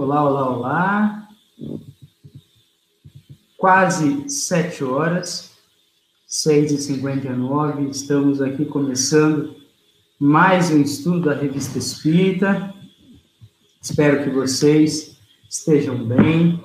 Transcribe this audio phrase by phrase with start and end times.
[0.00, 1.28] Olá, olá, olá.
[3.56, 5.58] Quase sete horas,
[6.24, 7.90] seis e cinquenta e nove.
[7.90, 9.56] Estamos aqui começando
[10.16, 12.72] mais um estudo da Revista Espírita.
[13.82, 15.18] Espero que vocês
[15.50, 16.62] estejam bem.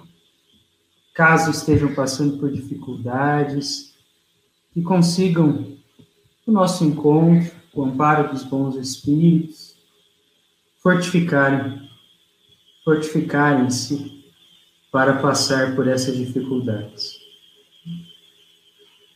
[1.15, 3.95] Caso estejam passando por dificuldades,
[4.75, 5.75] que consigam
[6.45, 9.75] o nosso encontro, o amparo dos bons espíritos,
[10.83, 11.91] fortificarem
[12.83, 14.23] fortificarem-se
[14.91, 17.19] para passar por essas dificuldades.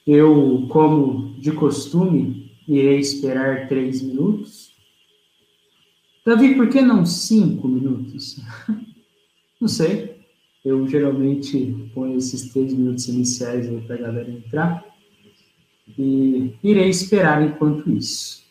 [0.05, 4.71] Eu, como de costume, irei esperar três minutos.
[6.26, 8.40] Davi, por que não cinco minutos?
[9.59, 10.18] não sei.
[10.63, 14.85] Eu geralmente ponho esses três minutos iniciais aí para a galera entrar.
[15.98, 18.45] E irei esperar enquanto isso.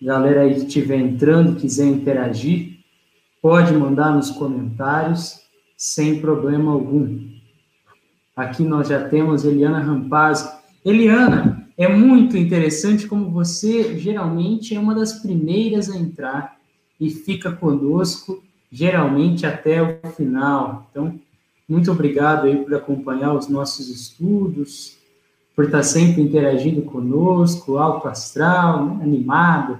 [0.00, 2.71] Galera aí que estiver entrando, quiser interagir,
[3.42, 5.40] pode mandar nos comentários
[5.76, 7.28] sem problema algum.
[8.36, 10.48] Aqui nós já temos Eliana Rampaz.
[10.84, 16.56] Eliana, é muito interessante como você geralmente é uma das primeiras a entrar
[17.00, 20.86] e fica conosco geralmente até o final.
[20.90, 21.18] Então,
[21.68, 24.96] muito obrigado aí por acompanhar os nossos estudos,
[25.54, 29.02] por estar sempre interagindo conosco, alto astral, né?
[29.02, 29.78] animado,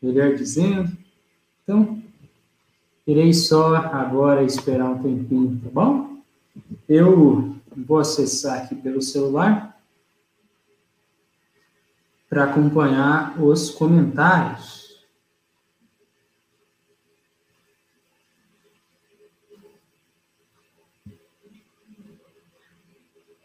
[0.00, 0.92] melhor dizendo.
[1.64, 1.98] Então,
[3.08, 6.18] Irei só agora esperar um tempinho, tá bom?
[6.86, 9.80] Eu vou acessar aqui pelo celular
[12.28, 15.06] para acompanhar os comentários.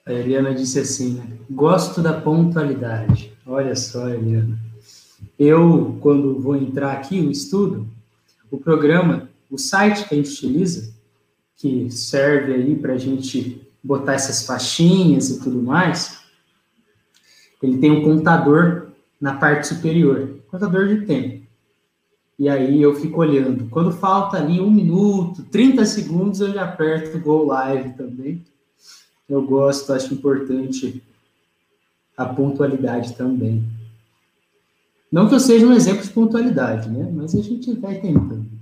[0.06, 1.38] A Eliana disse assim, né?
[1.50, 3.32] Gosto da pontualidade.
[3.48, 4.60] Olha só, Eliana.
[5.40, 7.88] Eu, quando vou entrar aqui no estudo,
[8.52, 10.92] o programa o site que a gente utiliza,
[11.56, 16.20] que serve aí para a gente botar essas faixinhas e tudo mais,
[17.62, 18.88] ele tem um contador
[19.22, 21.44] na parte superior, contador de tempo.
[22.40, 23.70] E aí eu fico olhando.
[23.70, 28.44] Quando falta ali um minuto, 30 segundos, eu já aperto Go Live também.
[29.30, 31.02] Eu gosto, acho importante
[32.18, 33.64] a pontualidade também.
[35.12, 37.08] Não que eu seja um exemplo de pontualidade, né?
[37.14, 38.53] Mas a gente vai tentando.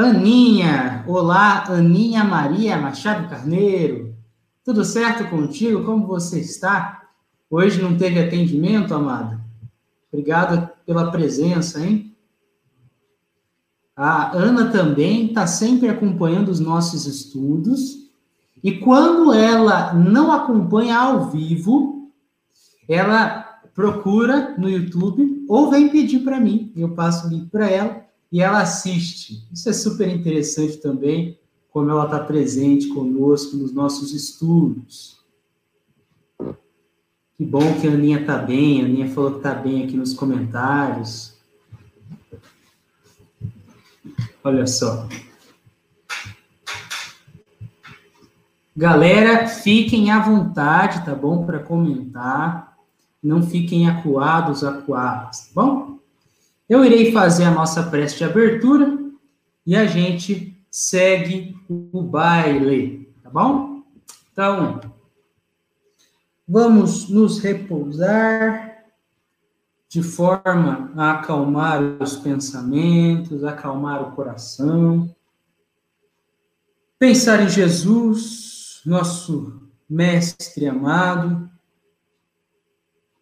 [0.00, 4.16] Aninha, olá, Aninha Maria Machado Carneiro.
[4.64, 5.84] Tudo certo contigo?
[5.84, 7.02] Como você está?
[7.50, 9.38] Hoje não teve atendimento, amada?
[10.10, 12.16] Obrigada pela presença, hein?
[13.94, 18.08] A Ana também está sempre acompanhando os nossos estudos.
[18.64, 22.10] E quando ela não acompanha ao vivo,
[22.88, 23.42] ela
[23.74, 26.72] procura no YouTube ou vem pedir para mim.
[26.74, 29.46] Eu passo o link para ela e ela assiste.
[29.52, 31.38] Isso é super interessante também,
[31.70, 35.18] como ela está presente conosco nos nossos estudos.
[37.36, 40.12] Que bom que a Aninha está bem, a Aninha falou que está bem aqui nos
[40.12, 41.38] comentários.
[44.44, 45.08] Olha só.
[48.76, 51.44] Galera, fiquem à vontade, tá bom?
[51.44, 52.76] Para comentar.
[53.22, 55.99] Não fiquem acuados, acuadas, tá bom?
[56.70, 58.96] Eu irei fazer a nossa prece de abertura
[59.66, 63.82] e a gente segue o baile, tá bom?
[64.30, 64.80] Então,
[66.46, 68.84] vamos nos repousar
[69.88, 75.12] de forma a acalmar os pensamentos, acalmar o coração.
[77.00, 81.50] Pensar em Jesus, nosso mestre amado,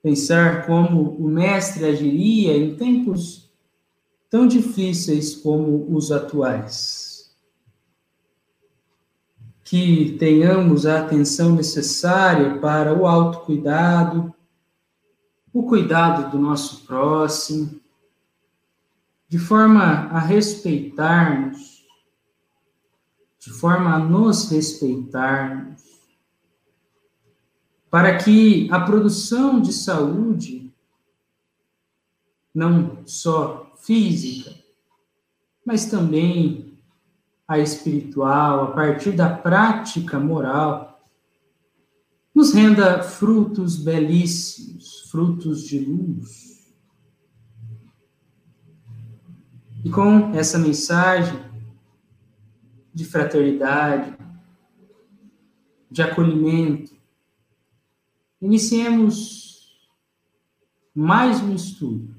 [0.09, 3.53] pensar como o mestre agiria em tempos
[4.31, 7.37] tão difíceis como os atuais.
[9.63, 14.35] Que tenhamos a atenção necessária para o autocuidado,
[15.53, 17.79] o cuidado do nosso próximo,
[19.29, 21.85] de forma a respeitarmos,
[23.39, 25.83] de forma a nos respeitarmos,
[27.91, 30.73] para que a produção de saúde,
[32.55, 34.55] não só física,
[35.65, 36.79] mas também
[37.47, 41.03] a espiritual, a partir da prática moral,
[42.35, 46.75] nos renda frutos belíssimos, frutos de luz.
[49.83, 51.43] E com essa mensagem
[52.93, 54.17] de fraternidade,
[55.91, 56.98] de acolhimento,
[58.41, 59.77] Iniciemos
[60.95, 62.15] mais um estudo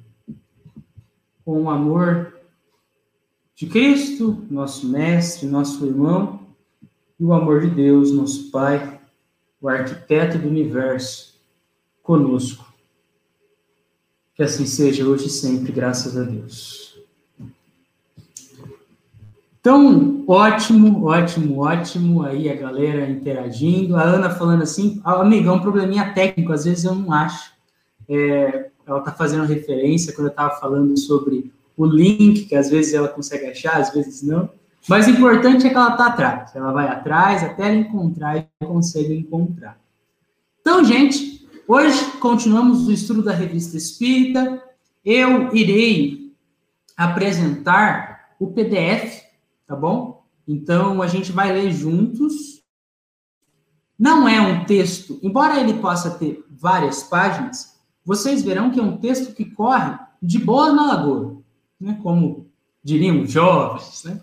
[1.45, 2.37] com o amor
[3.55, 6.45] de Cristo, nosso mestre, nosso irmão,
[7.17, 9.01] e o amor de Deus, nosso Pai,
[9.61, 11.39] o arquiteto do universo,
[12.03, 12.65] conosco.
[14.35, 16.88] Que assim seja hoje e sempre, graças a Deus.
[19.59, 22.23] Então, ótimo, ótimo, ótimo.
[22.23, 23.95] Aí a galera interagindo.
[23.95, 27.51] A Ana falando assim, ah, amigão, um probleminha técnico, às vezes eu não acho.
[28.07, 32.93] É, ela está fazendo referência quando eu estava falando sobre o link, que às vezes
[32.93, 34.49] ela consegue achar, às vezes não.
[34.87, 36.55] Mas o importante é que ela está atrás.
[36.55, 39.77] Ela vai atrás até ela encontrar e consegue encontrar.
[40.61, 44.63] Então, gente, hoje continuamos o estudo da revista Espírita.
[45.03, 46.33] Eu irei
[46.97, 49.28] apresentar o PDF,
[49.69, 50.25] tá bom?
[50.47, 52.63] Então, a gente vai ler juntos.
[53.97, 58.97] Não é um texto, embora ele possa ter várias páginas, vocês verão que é um
[58.97, 61.43] texto que corre de boa na lagoa
[61.79, 62.49] né, como
[62.83, 64.21] diriam jovens, né?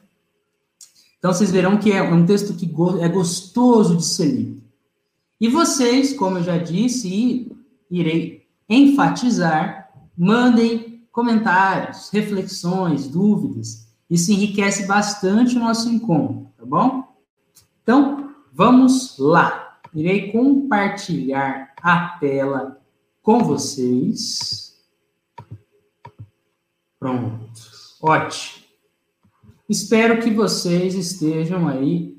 [1.18, 2.66] Então vocês verão que é um texto que
[3.00, 4.62] é gostoso de ser lido.
[5.40, 7.56] E vocês, como eu já disse e
[7.90, 13.85] irei enfatizar, mandem comentários, reflexões, dúvidas.
[14.08, 17.16] Isso enriquece bastante o nosso encontro, tá bom?
[17.82, 19.78] Então, vamos lá.
[19.94, 22.80] Irei compartilhar a tela
[23.22, 24.76] com vocês.
[26.98, 27.46] Pronto.
[28.00, 28.64] Ótimo.
[29.68, 32.16] Espero que vocês estejam aí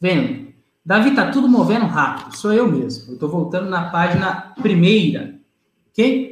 [0.00, 0.50] vendo.
[0.84, 2.36] Davi, tá tudo movendo rápido.
[2.36, 3.10] Sou eu mesmo.
[3.10, 5.38] Eu estou voltando na página primeira.
[5.90, 6.29] Ok?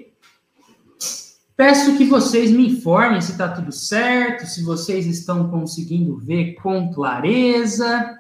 [1.59, 6.95] Peço que vocês me informem se está tudo certo, se vocês estão conseguindo ver com
[6.95, 8.17] clareza.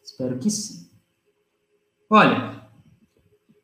[0.00, 0.88] Espero que sim.
[2.08, 2.62] Olha,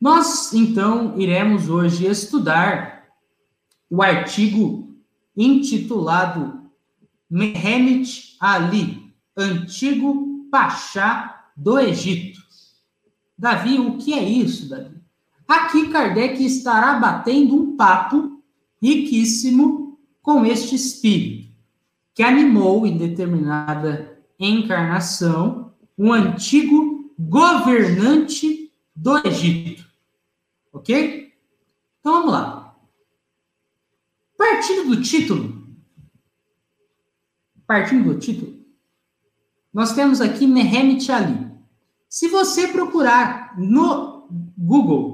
[0.00, 3.06] nós então iremos hoje estudar
[3.88, 4.98] o artigo
[5.36, 6.68] intitulado
[7.30, 12.40] Mehemet Ali, antigo Pachá do Egito.
[13.38, 15.03] Davi, o que é isso, Davi?
[15.46, 18.42] Aqui Kardec estará batendo um papo
[18.80, 21.54] riquíssimo com este espírito,
[22.14, 29.84] que animou em determinada encarnação um antigo governante do Egito.
[30.72, 31.32] Ok?
[32.00, 32.76] Então vamos lá.
[34.36, 35.64] Partindo do título,
[37.66, 38.54] partindo do título,
[39.72, 41.50] nós temos aqui Mehemet Ali.
[42.08, 45.13] Se você procurar no Google,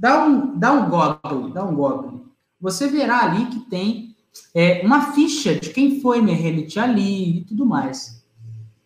[0.00, 2.24] dá um, dá um Google, dá um Google,
[2.58, 4.16] você verá ali que tem
[4.54, 8.24] é, uma ficha de quem foi Mehemet Ali e tudo mais.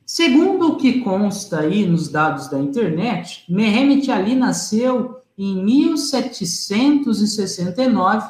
[0.04, 8.28] Segundo o que consta aí nos dados da internet, Mehemet Ali nasceu em 1769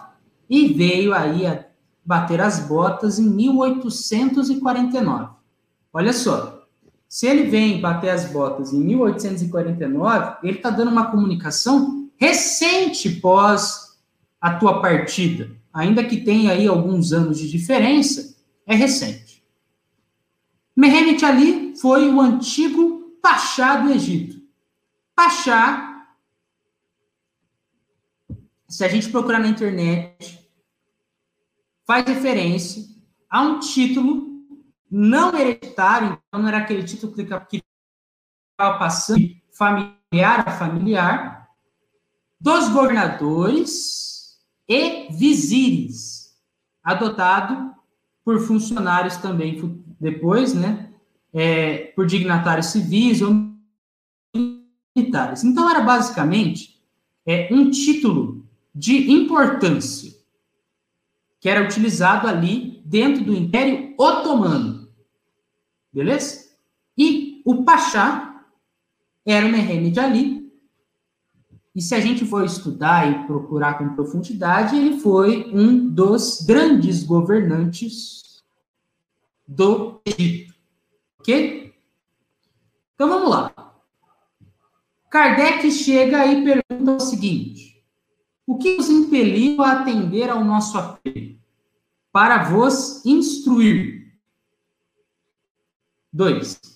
[0.49, 1.65] e veio aí a
[2.05, 5.33] bater as botas em 1849.
[5.91, 6.67] Olha só,
[7.09, 13.99] se ele vem bater as botas em 1849, ele está dando uma comunicação recente pós
[14.41, 18.37] a tua partida, ainda que tenha aí alguns anos de diferença,
[18.67, 19.45] é recente.
[20.75, 24.43] Mehemet Ali foi o antigo Pachá do Egito.
[25.15, 25.95] Pachá
[28.69, 30.51] se a gente procurar na internet,
[31.87, 32.83] faz referência
[33.31, 34.43] a um título
[34.91, 39.21] não hereditário, então não era aquele título que estava passando
[39.53, 41.44] familiar a familiar,
[42.45, 46.37] dos governadores e vizires,
[46.83, 47.75] adotado
[48.23, 50.93] por funcionários também depois, né,
[51.33, 53.51] é, por dignatários civis ou
[54.95, 55.43] militares.
[55.43, 56.79] Então era basicamente
[57.25, 60.13] é, um título de importância,
[61.41, 64.87] que era utilizado ali dentro do Império Otomano.
[65.91, 66.45] Beleza?
[66.95, 68.45] E o Pachá
[69.25, 70.44] era o Mehmed Ali.
[71.75, 77.03] E se a gente for estudar e procurar com profundidade, ele foi um dos grandes
[77.03, 78.45] governantes
[79.47, 80.55] do Egito.
[81.19, 81.75] Ok?
[82.95, 83.53] Então vamos lá.
[85.11, 87.85] Kardec chega e pergunta o seguinte:
[88.47, 91.37] o que os impeliu a atender ao nosso apelo?
[92.13, 94.17] Para vos instruir.
[96.13, 96.74] 2.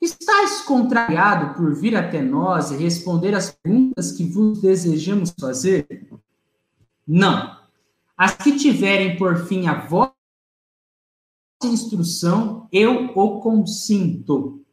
[0.00, 6.08] Estais contrariado por vir até nós e responder às perguntas que vos desejamos fazer?
[7.06, 7.56] Não.
[8.16, 10.12] As que tiverem por fim a vossa
[11.64, 14.64] instrução, eu o consinto.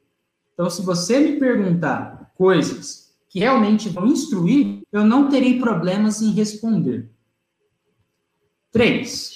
[0.53, 6.31] Então, se você me perguntar coisas que realmente vão instruir, eu não terei problemas em
[6.31, 7.09] responder.
[8.71, 9.31] Três.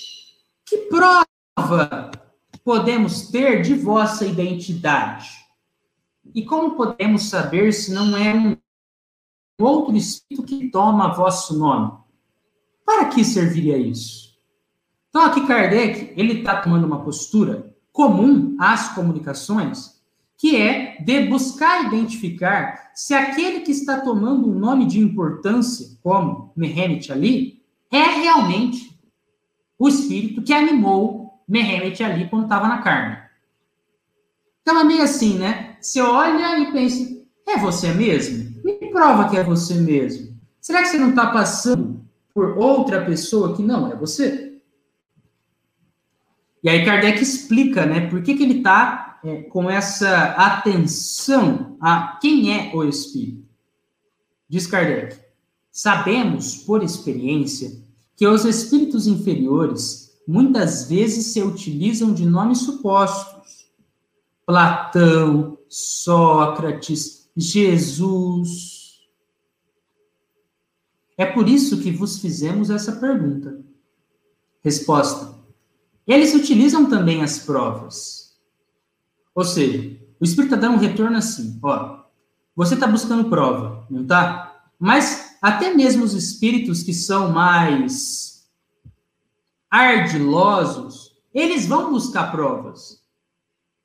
[0.65, 1.27] Que prova
[1.57, 2.11] prova
[2.63, 5.29] podemos ter de vossa identidade?
[6.33, 8.57] E como podemos saber se não é um
[9.59, 11.91] outro espírito que toma vosso nome?
[12.85, 14.37] Para que serviria isso?
[15.09, 19.99] Então, aqui Kardec, ele está tomando uma postura comum às comunicações,
[20.37, 26.53] que é de buscar identificar se aquele que está tomando um nome de importância, como
[26.55, 28.95] Mehemet ali, é realmente
[29.79, 33.17] o espírito que animou Mehemet ali quando estava na carne.
[34.61, 35.66] Então é meio assim, né?
[35.81, 38.61] Você olha e pensa, é você mesmo?
[38.63, 40.35] Me prova que é você mesmo.
[40.59, 44.59] Será que você não está passando por outra pessoa que não é você?
[46.63, 52.17] E aí Kardec explica, né, por que, que ele está é, com essa atenção a
[52.21, 53.47] quem é o Espírito.
[54.47, 55.17] Diz Kardec,
[55.71, 57.71] sabemos por experiência
[58.15, 63.67] que os espíritos inferiores muitas vezes se utilizam de nomes supostos.
[64.45, 69.01] Platão, Sócrates, Jesus.
[71.17, 73.59] É por isso que vos fizemos essa pergunta.
[74.63, 75.35] Resposta:
[76.05, 78.37] eles utilizam também as provas.
[79.35, 82.05] Ou seja, o Espírito está um retorno assim, ó.
[82.55, 84.69] Você está buscando prova, não está?
[84.79, 88.49] Mas até mesmo os espíritos que são mais
[89.69, 93.05] ardilosos, eles vão buscar provas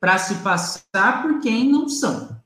[0.02, 2.36] para se passar por quem não são.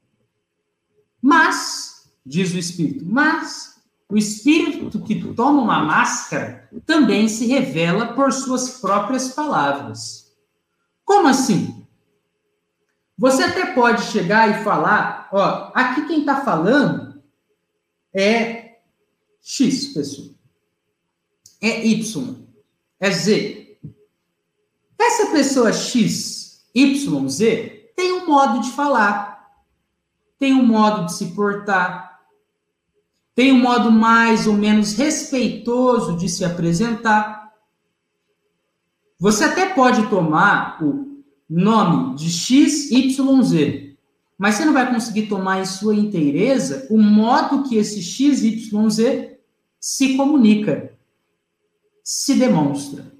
[1.22, 8.30] Mas, diz o Espírito, mas o espírito que toma uma máscara também se revela por
[8.30, 10.36] suas próprias palavras.
[11.02, 11.86] Como assim?
[13.16, 17.22] Você até pode chegar e falar, ó, aqui quem está falando
[18.14, 18.80] é
[19.40, 20.34] X pessoa,
[21.62, 22.34] é Y,
[23.00, 23.78] é Z.
[24.98, 26.45] Essa pessoa X,
[26.76, 29.50] Y, Z tem um modo de falar,
[30.38, 32.20] tem um modo de se portar,
[33.34, 37.50] tem um modo mais ou menos respeitoso de se apresentar.
[39.18, 43.96] Você até pode tomar o nome de XYZ,
[44.36, 49.30] mas você não vai conseguir tomar em sua inteireza o modo que esse XYZ
[49.80, 50.92] se comunica,
[52.04, 53.15] se demonstra.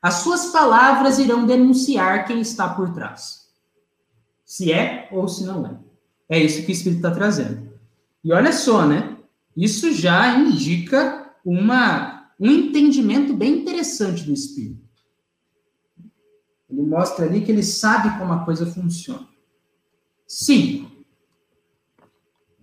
[0.00, 3.48] As suas palavras irão denunciar quem está por trás.
[4.44, 5.78] Se é ou se não é.
[6.28, 7.72] É isso que o Espírito está trazendo.
[8.22, 9.16] E olha só, né?
[9.56, 14.86] Isso já indica uma, um entendimento bem interessante do espírito.
[16.70, 19.26] Ele mostra ali que ele sabe como a coisa funciona.
[20.26, 20.90] Sim.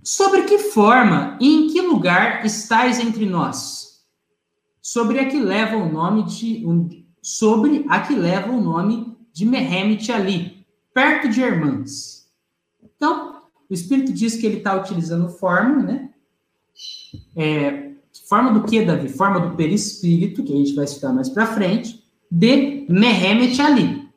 [0.04, 4.06] Sobre que forma e em que lugar estáis entre nós?
[4.82, 6.64] Sobre a que leva o nome de
[7.26, 10.64] sobre a que leva o nome de Mehemet ali,
[10.94, 12.30] perto de Irmãs.
[12.84, 16.10] Então, o Espírito diz que ele está utilizando forma, né?
[17.36, 17.94] É,
[18.30, 19.10] forma do que, Davi?
[19.10, 24.08] Forma do perispírito, que a gente vai citar mais para frente, de Mehemet Ali,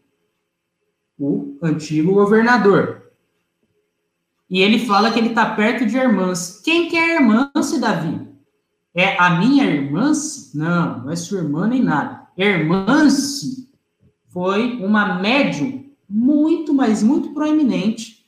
[1.19, 3.11] o antigo governador.
[4.51, 6.63] E ele fala que ele está perto de Hermance.
[6.63, 8.29] Quem que é Hermance, Davi?
[8.95, 10.55] É a minha Hermance?
[10.55, 12.28] Não, não é sua irmã nem nada.
[12.39, 13.69] Hermance
[14.29, 18.25] foi uma médium muito, mas muito proeminente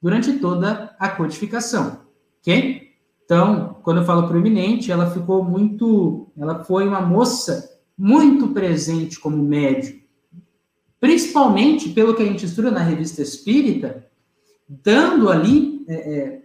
[0.00, 2.02] durante toda a codificação.
[2.40, 2.92] Ok?
[3.24, 9.42] Então, quando eu falo proeminente, ela ficou muito, ela foi uma moça muito presente como
[9.42, 9.98] médium.
[11.00, 14.06] Principalmente pelo que a gente estuda na revista Espírita,
[14.68, 16.42] dando ali, é, é,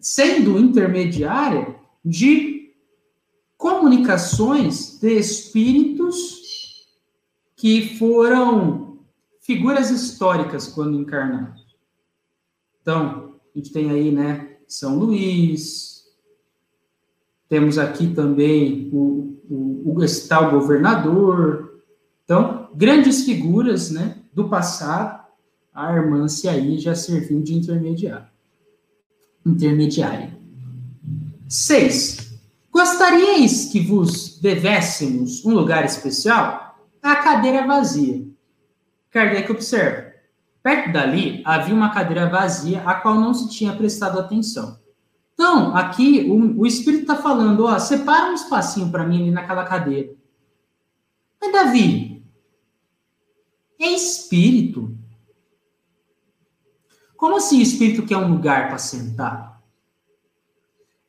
[0.00, 2.72] sendo intermediária de
[3.56, 6.37] comunicações de espíritos
[7.58, 9.00] que foram
[9.40, 11.66] figuras históricas quando encarnados.
[12.80, 16.04] Então, a gente tem aí, né, São Luís,
[17.48, 21.82] temos aqui também o, o, o está governador.
[22.24, 25.26] Então, grandes figuras né, do passado,
[25.74, 28.28] a Armância aí já serviu de intermediário.
[29.44, 30.38] intermediária.
[31.48, 32.38] Seis.
[32.70, 36.67] Gostaríeis que vos devéssemos um lugar especial?
[37.02, 38.26] A cadeira vazia.
[39.10, 40.12] Kardec observa.
[40.62, 44.78] Perto dali havia uma cadeira vazia a qual não se tinha prestado atenção.
[45.34, 49.64] Então, aqui o, o Espírito está falando, ó, separa um espacinho para mim ali naquela
[49.64, 50.12] cadeira.
[51.40, 52.24] Mas, Davi,
[53.78, 54.96] é Espírito.
[57.16, 59.62] Como assim Espírito quer um lugar para sentar?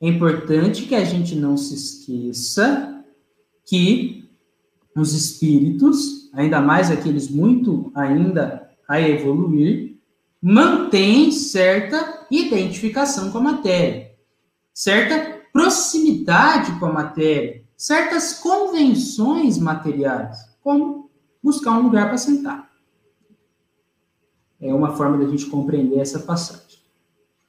[0.00, 3.04] É importante que a gente não se esqueça
[3.66, 4.19] que
[4.96, 9.96] os espíritos, ainda mais aqueles muito ainda a evoluir,
[10.42, 14.12] mantêm certa identificação com a matéria,
[14.72, 21.10] certa proximidade com a matéria, certas convenções materiais, como
[21.42, 22.70] buscar um lugar para sentar.
[24.60, 26.78] É uma forma da gente compreender essa passagem.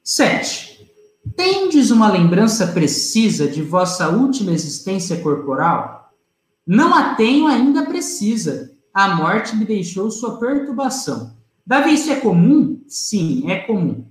[0.02, 0.90] Sete.
[1.36, 6.01] Tendes uma lembrança precisa de vossa última existência corporal?
[6.66, 8.72] Não a tenho ainda precisa.
[8.94, 11.34] A morte me deixou sua perturbação.
[11.66, 12.82] Davi, isso é comum?
[12.86, 14.04] Sim, é comum.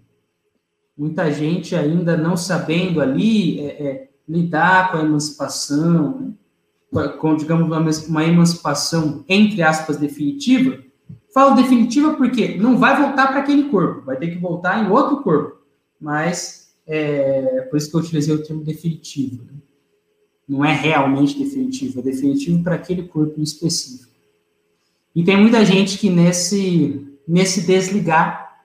[0.97, 6.35] Muita gente ainda não sabendo ali é, é, lidar com a emancipação,
[6.91, 7.07] né?
[7.19, 10.79] com, digamos, uma emancipação, entre aspas, definitiva.
[11.33, 15.21] Falo definitiva porque não vai voltar para aquele corpo, vai ter que voltar em outro
[15.23, 15.61] corpo.
[15.99, 19.43] Mas é por isso que eu utilizei o termo definitivo.
[19.45, 19.53] Né?
[20.51, 24.11] Não é realmente definitivo, é definitivo para aquele corpo específico.
[25.15, 28.61] E tem muita gente que nesse, nesse desligar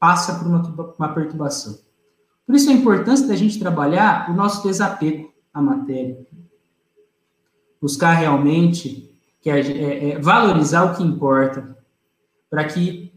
[0.00, 1.78] passa por uma, uma perturbação.
[2.46, 6.26] Por isso a importância da gente trabalhar o nosso desapego à matéria.
[7.78, 11.76] Buscar realmente que é, é, valorizar o que importa,
[12.48, 13.12] para que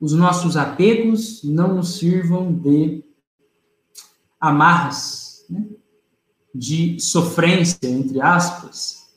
[0.00, 3.04] os nossos apegos não nos sirvam de
[4.40, 5.21] amarras?
[6.54, 9.08] De sofrência, entre aspas,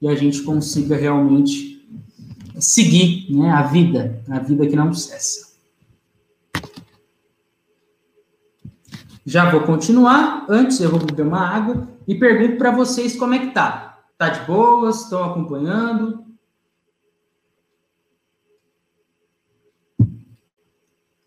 [0.00, 1.74] e a gente consiga realmente
[2.60, 5.54] seguir né, a vida, a vida que não cessa.
[9.26, 10.46] Já vou continuar.
[10.48, 14.04] Antes, eu vou beber uma água e pergunto para vocês como é que tá.
[14.18, 15.02] Tá de boas?
[15.02, 16.24] Estão acompanhando?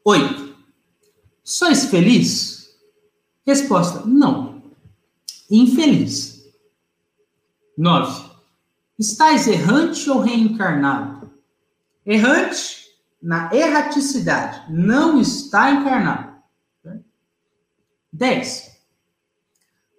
[0.06, 0.56] Oito.
[1.44, 2.78] Sois feliz?
[3.46, 4.47] Resposta: não.
[5.50, 6.46] Infeliz.
[7.78, 8.28] Nove.
[8.98, 11.32] Estais errante ou reencarnado?
[12.06, 12.88] Errante
[13.22, 16.38] na erraticidade, não está encarnado.
[18.12, 18.78] 10.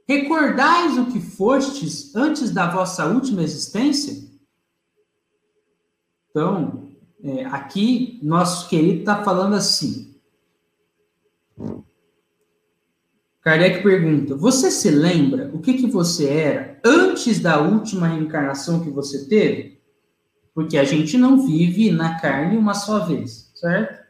[0.09, 4.27] Recordais o que fostes antes da vossa última existência?
[6.31, 6.91] Então,
[7.23, 10.19] é, aqui, nosso querido está falando assim.
[13.49, 18.91] Kardec pergunta: Você se lembra o que, que você era antes da última reencarnação que
[18.91, 19.81] você teve?
[20.55, 24.03] Porque a gente não vive na carne uma só vez, certo?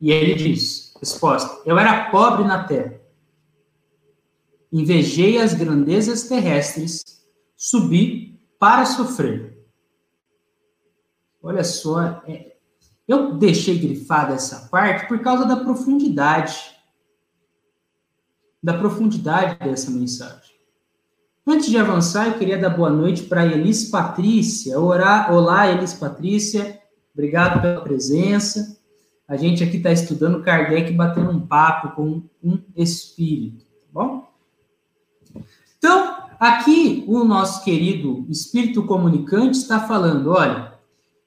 [0.00, 3.00] E ele diz: Resposta: Eu era pobre na terra
[4.72, 7.02] invejei as grandezas terrestres,
[7.56, 9.58] subi para sofrer.
[11.42, 12.56] Olha só, é,
[13.08, 16.54] eu deixei grifada essa parte por causa da profundidade,
[18.62, 20.50] da profundidade dessa mensagem.
[21.46, 24.78] Antes de avançar, eu queria dar boa noite para Elis Patrícia.
[24.78, 26.78] Olá, Elis Patrícia.
[27.14, 28.78] Obrigado pela presença.
[29.26, 34.28] A gente aqui está estudando Kardec batendo um papo com um espírito, tá bom?
[35.78, 40.74] Então, aqui o nosso querido espírito comunicante está falando: olha,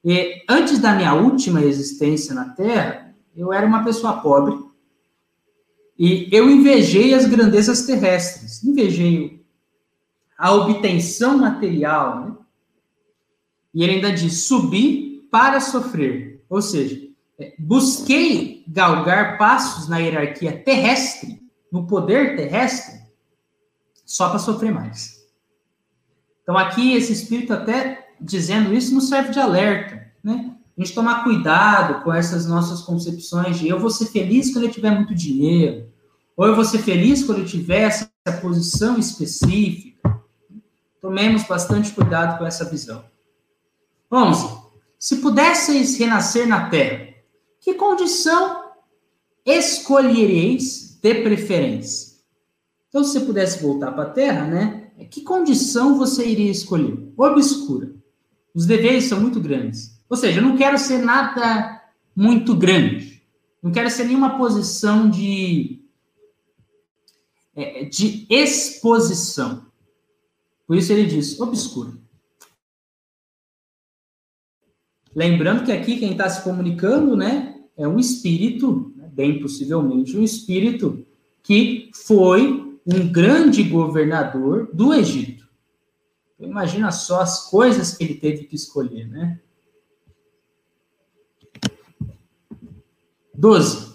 [0.06, 4.54] é, antes da minha última existência na Terra, eu era uma pessoa pobre
[5.98, 9.44] e eu invejei as grandezas terrestres, invejei
[10.36, 12.36] a obtenção material, né?
[13.72, 20.56] E ele ainda diz: subir para sofrer, ou seja, é, busquei galgar passos na hierarquia
[20.56, 23.00] terrestre, no poder terrestre,
[24.04, 25.24] só para sofrer mais.
[26.42, 30.53] Então, aqui, esse espírito até dizendo isso nos serve de alerta, né?
[30.76, 34.70] A gente tomar cuidado com essas nossas concepções de eu vou ser feliz quando eu
[34.70, 35.88] tiver muito dinheiro,
[36.36, 38.10] ou eu vou ser feliz quando eu tiver essa
[38.40, 40.20] posição específica.
[41.00, 43.04] Tomemos bastante cuidado com essa visão.
[44.10, 44.64] 11.
[44.98, 47.14] Se pudesseis renascer na terra,
[47.60, 48.64] que condição
[49.44, 52.14] escolhereis de preferência?
[52.88, 54.90] Então, se você pudesse voltar para a Terra, né?
[55.10, 57.12] Que condição você iria escolher?
[57.16, 57.92] Obscura.
[58.54, 59.93] Os deveres são muito grandes.
[60.14, 61.82] Ou seja, eu não quero ser nada
[62.14, 63.20] muito grande.
[63.60, 65.82] Não quero ser nenhuma posição de,
[67.52, 69.66] é, de exposição.
[70.68, 71.94] Por isso ele diz obscura.
[75.12, 80.22] Lembrando que aqui quem está se comunicando, né, é um espírito, né, bem possivelmente um
[80.22, 81.04] espírito
[81.42, 85.48] que foi um grande governador do Egito.
[86.36, 89.40] Então, imagina só as coisas que ele teve que escolher, né?
[93.34, 93.94] 12.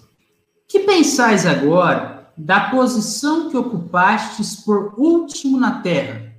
[0.67, 6.35] Que pensais agora da posição que ocupastes por último na terra?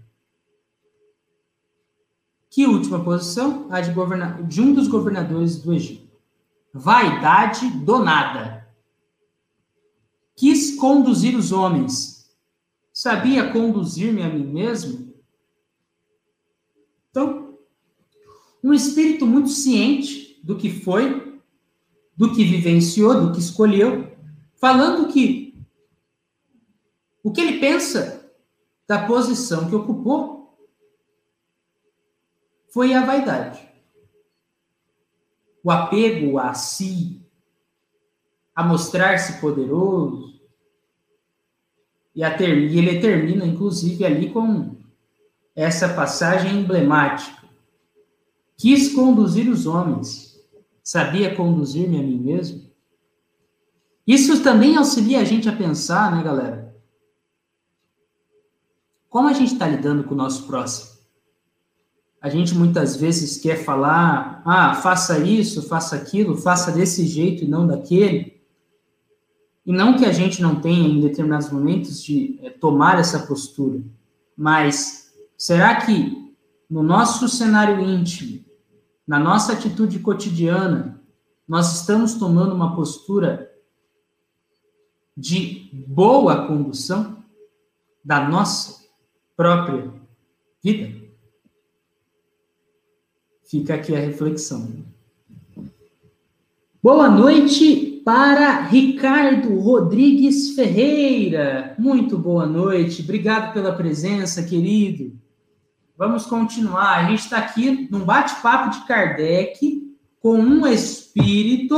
[2.50, 3.66] Que última posição?
[3.70, 4.42] A de, governa...
[4.42, 6.10] de um dos governadores do Egito.
[6.72, 8.68] Vaidade donada.
[10.34, 12.30] Quis conduzir os homens.
[12.92, 15.14] Sabia conduzir-me a mim mesmo?
[17.10, 17.58] Então,
[18.62, 21.29] um espírito muito ciente do que foi,
[22.20, 24.14] do que vivenciou, do que escolheu,
[24.56, 25.58] falando que
[27.22, 28.30] o que ele pensa
[28.86, 30.54] da posição que ocupou
[32.68, 33.66] foi a vaidade.
[35.64, 37.26] O apego a si,
[38.54, 40.38] a mostrar-se poderoso.
[42.14, 44.76] E, a ter, e ele termina, inclusive, ali com
[45.56, 47.48] essa passagem emblemática.
[48.58, 50.29] Quis conduzir os homens,
[50.90, 52.68] sabia conduzir-me a mim mesmo?
[54.04, 56.76] Isso também auxilia a gente a pensar, né, galera?
[59.08, 60.98] Como a gente está lidando com o nosso próximo?
[62.20, 67.48] A gente muitas vezes quer falar, ah, faça isso, faça aquilo, faça desse jeito e
[67.48, 68.42] não daquele.
[69.64, 73.80] E não que a gente não tenha, em determinados momentos, de é, tomar essa postura,
[74.36, 76.34] mas será que
[76.68, 78.49] no nosso cenário íntimo,
[79.10, 81.02] na nossa atitude cotidiana,
[81.48, 83.52] nós estamos tomando uma postura
[85.16, 87.20] de boa condução
[88.04, 88.84] da nossa
[89.36, 89.92] própria
[90.62, 90.96] vida?
[93.42, 94.84] Fica aqui a reflexão.
[96.80, 101.74] Boa noite para Ricardo Rodrigues Ferreira.
[101.80, 103.02] Muito boa noite.
[103.02, 105.18] Obrigado pela presença, querido.
[106.00, 106.96] Vamos continuar.
[106.96, 111.76] A gente está aqui num bate-papo de Kardec com um espírito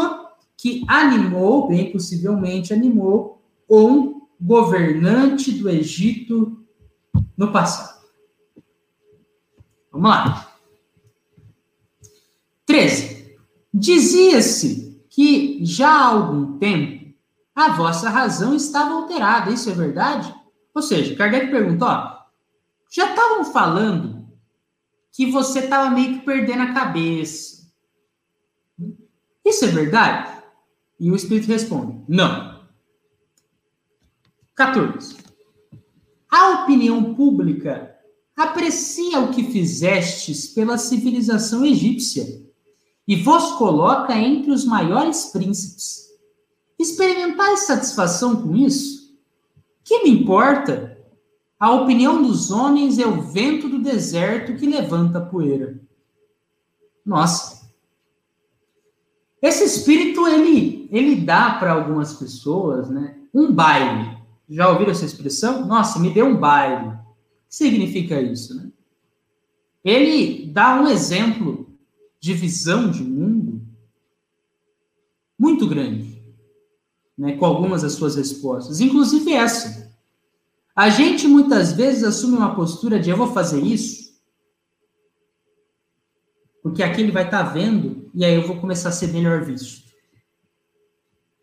[0.56, 6.64] que animou, bem possivelmente animou, um governante do Egito
[7.36, 8.00] no passado.
[9.90, 10.52] Vamos lá.
[12.64, 13.36] 13.
[13.74, 17.12] Dizia-se que já há algum tempo
[17.56, 20.32] a vossa razão estava alterada, isso é verdade?
[20.72, 22.22] Ou seja, Kardec perguntou, ó,
[22.88, 24.11] já estavam falando
[25.12, 27.70] que você estava meio que perdendo a cabeça.
[29.44, 30.42] Isso é verdade?
[30.98, 32.62] E o Espírito responde: não.
[34.54, 35.16] 14.
[36.30, 37.94] A opinião pública
[38.36, 42.42] aprecia o que fizestes pela civilização egípcia
[43.06, 46.06] e vos coloca entre os maiores príncipes.
[46.78, 49.14] Experimentais satisfação com isso?
[49.84, 50.91] Que me importa?
[51.62, 55.80] A opinião dos homens é o vento do deserto que levanta a poeira.
[57.06, 57.70] Nossa.
[59.40, 64.18] Esse espírito ele ele dá para algumas pessoas, né, um baile.
[64.48, 65.64] Já ouviram essa expressão?
[65.64, 66.88] Nossa, me deu um baile.
[66.88, 66.98] O
[67.48, 68.68] que significa isso, né?
[69.84, 71.72] Ele dá um exemplo
[72.18, 73.62] de visão de mundo
[75.38, 76.24] muito grande,
[77.16, 79.91] né, com algumas das suas respostas, inclusive essa.
[80.74, 84.12] A gente muitas vezes assume uma postura de eu vou fazer isso,
[86.62, 89.82] porque aquele vai estar tá vendo e aí eu vou começar a ser melhor visto.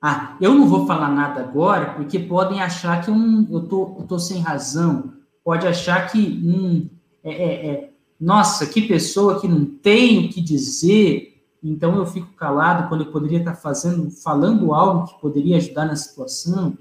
[0.01, 3.15] Ah, eu não vou falar nada agora porque podem achar que eu,
[3.51, 5.13] eu, tô, eu tô sem razão,
[5.43, 6.89] pode achar que hum,
[7.23, 7.89] é, é, é
[8.19, 13.11] nossa, que pessoa que não tem o que dizer, então eu fico calado quando eu
[13.11, 16.77] poderia estar fazendo, falando algo que poderia ajudar na situação.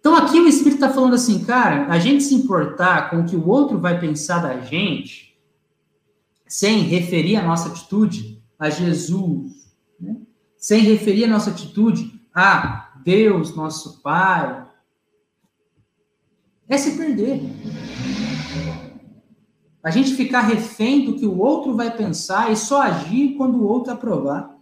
[0.00, 3.36] Então aqui o Espírito está falando assim, cara, a gente se importar com o que
[3.36, 5.36] o outro vai pensar da gente,
[6.46, 10.16] sem referir a nossa atitude a Jesus, né?
[10.56, 14.66] sem referir a nossa atitude a Deus, nosso Pai,
[16.68, 17.42] é se perder.
[19.82, 23.66] A gente ficar refém do que o outro vai pensar e só agir quando o
[23.66, 24.56] outro aprovar.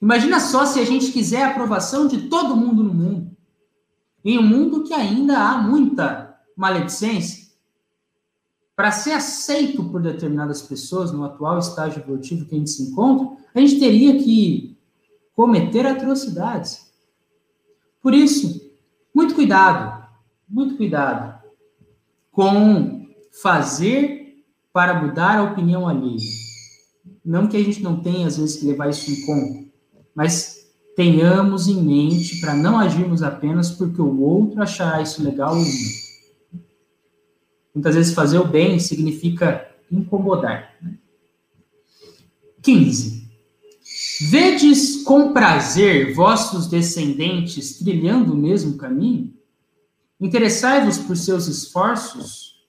[0.00, 3.36] Imagina só se a gente quiser a aprovação de todo mundo no mundo.
[4.24, 7.48] Em um mundo que ainda há muita maledicência.
[8.76, 13.36] Para ser aceito por determinadas pessoas no atual estágio evolutivo que a gente se encontra,
[13.54, 14.78] a gente teria que
[15.34, 16.90] cometer atrocidades.
[18.02, 18.70] Por isso,
[19.14, 20.06] muito cuidado,
[20.48, 21.42] muito cuidado
[22.32, 23.06] com
[23.42, 26.18] fazer para mudar a opinião alheia.
[27.24, 29.70] Não que a gente não tenha, às vezes, que levar isso em conta,
[30.14, 30.59] mas
[31.00, 36.60] tenhamos em mente para não agirmos apenas porque o outro achará isso legal ou não.
[37.74, 40.74] Muitas vezes fazer o bem significa incomodar.
[42.60, 43.14] 15.
[43.14, 44.28] Né?
[44.28, 49.32] Vedes com prazer vossos descendentes trilhando o mesmo caminho?
[50.20, 52.62] Interessai-vos por seus esforços?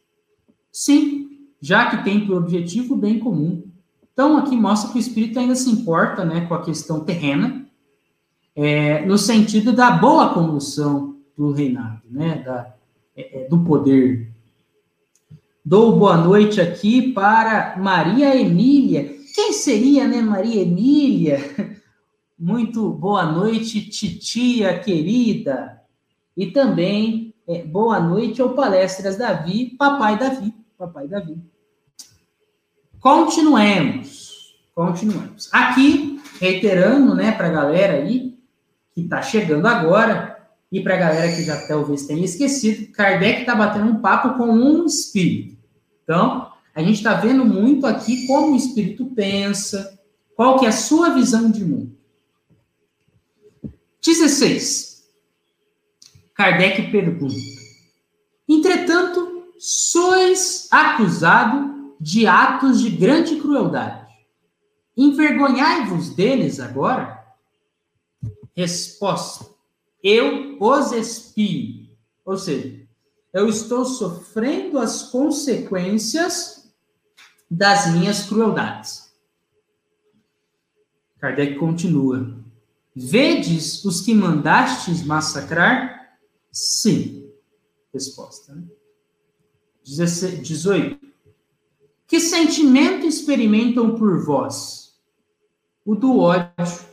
[0.72, 3.62] Sim, já que tem por objetivo o bem comum.
[4.14, 7.61] Então, aqui mostra que o espírito ainda se importa né, com a questão terrena,
[8.56, 12.74] é, no sentido da boa condução do reinado, né, da,
[13.16, 14.32] é, é do poder.
[15.64, 19.16] Dou boa noite aqui para Maria Emília.
[19.34, 21.40] Quem seria, né, Maria Emília?
[22.38, 25.80] Muito boa noite, titia querida.
[26.36, 31.38] E também é, boa noite ao Palestras Davi, papai Davi, papai Davi.
[33.00, 35.50] Continuemos, continuemos.
[35.52, 38.31] Aqui, reiterando, né, para a galera aí
[38.94, 40.38] que está chegando agora
[40.72, 44.50] e para a galera que já talvez tenha esquecido, Kardec está batendo um papo com
[44.50, 45.58] um espírito.
[46.04, 50.00] Então, a gente está vendo muito aqui como o espírito pensa,
[50.36, 51.96] qual que é a sua visão de mundo.
[54.04, 55.04] 16.
[56.34, 57.36] Kardec pergunta:
[58.48, 64.08] Entretanto, sois acusado de atos de grande crueldade.
[64.98, 67.21] Envergonhai-vos deles agora?
[68.56, 69.46] Resposta:
[70.04, 71.90] Eu os espio.
[72.26, 72.88] Ou seja,
[73.34, 76.72] eu estou sofrendo as consequências
[77.50, 79.12] das minhas crueldades.
[81.20, 82.38] Kardec continua:
[82.96, 86.18] Vedes os que mandastes massacrar?
[86.52, 87.32] Sim.
[87.94, 88.54] Resposta.
[88.56, 88.64] Né?
[89.84, 91.00] 18.
[92.08, 95.00] Que sentimento experimentam por vós?
[95.86, 96.91] O do ódio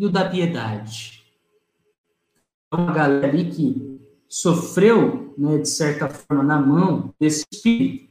[0.00, 1.22] e o da piedade.
[2.72, 8.10] Uma galera ali que sofreu, né, de certa forma, na mão desse espírito,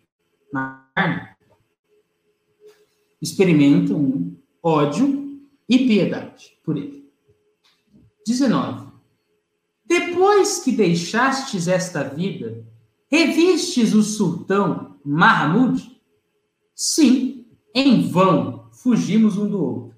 [0.54, 1.30] na carne,
[3.20, 7.10] experimentam ódio e piedade por ele.
[8.24, 8.92] 19.
[9.84, 12.64] Depois que deixastes esta vida,
[13.10, 16.00] revistes o sultão Mahmud?
[16.76, 19.96] Sim, em vão fugimos um do outro.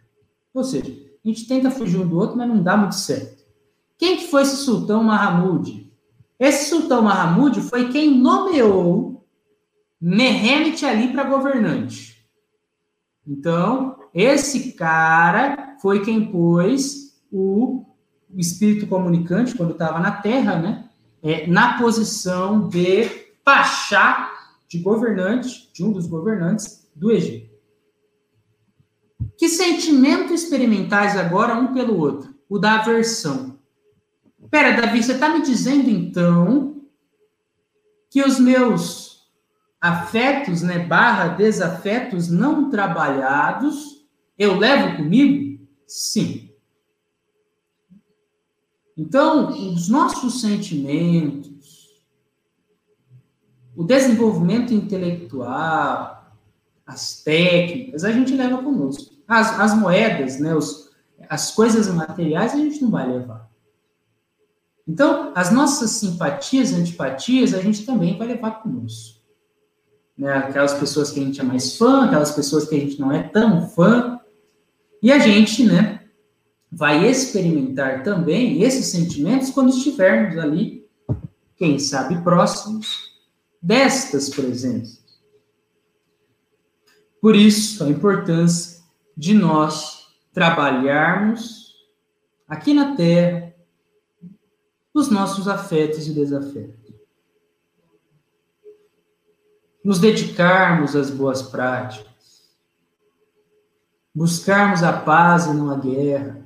[0.53, 3.43] Ou seja, a gente tenta fugir um do outro, mas não dá muito certo.
[3.97, 5.91] Quem que foi esse sultão Mahmud?
[6.39, 9.25] Esse sultão Mahmud foi quem nomeou
[9.99, 12.25] Mehmet Ali para governante.
[13.27, 17.85] Então, esse cara foi quem pôs o
[18.33, 20.89] o espírito comunicante, quando estava na Terra, né,
[21.21, 23.05] é, na posição de
[23.43, 24.31] pachá,
[24.67, 27.50] de governante, de um dos governantes do Egito.
[29.41, 32.31] Que sentimento experimentais agora um pelo outro?
[32.47, 33.57] O da aversão.
[34.51, 36.85] Pera, Davi, você está me dizendo então
[38.07, 39.31] que os meus
[39.81, 44.05] afetos, né, barra desafetos não trabalhados,
[44.37, 45.67] eu levo comigo?
[45.87, 46.51] Sim.
[48.95, 51.89] Então, os nossos sentimentos,
[53.75, 56.31] o desenvolvimento intelectual,
[56.85, 59.19] as técnicas, a gente leva conosco.
[59.31, 60.91] As, as moedas, né, os,
[61.29, 63.49] as coisas materiais, a gente não vai levar.
[64.85, 69.21] Então, as nossas simpatias e antipatias, a gente também vai levar conosco.
[70.17, 70.33] Né?
[70.33, 73.23] Aquelas pessoas que a gente é mais fã, aquelas pessoas que a gente não é
[73.23, 74.19] tão fã.
[75.01, 76.01] E a gente, né,
[76.69, 80.85] vai experimentar também esses sentimentos quando estivermos ali,
[81.55, 83.17] quem sabe próximos
[83.61, 84.99] destas presenças.
[87.21, 88.70] Por isso, a importância
[89.15, 91.75] de nós trabalharmos
[92.47, 93.53] aqui na Terra
[94.93, 96.93] os nossos afetos e desafetos.
[99.83, 102.11] Nos dedicarmos às boas práticas,
[104.13, 106.41] buscarmos a paz e não a guerra,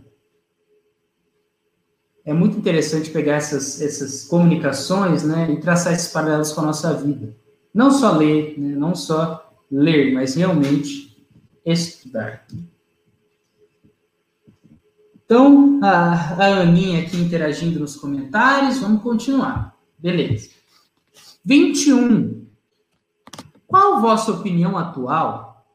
[2.24, 6.94] é muito interessante pegar essas, essas comunicações né, e traçar esses paralelos com a nossa
[6.94, 7.36] vida.
[7.74, 11.15] Não só ler, né, não só ler, mas realmente
[11.66, 12.46] estudar.
[15.26, 19.76] Então, a, a Aninha aqui interagindo nos comentários, vamos continuar.
[19.98, 20.50] Beleza.
[21.44, 22.46] 21.
[23.66, 25.66] Qual a vossa opinião atual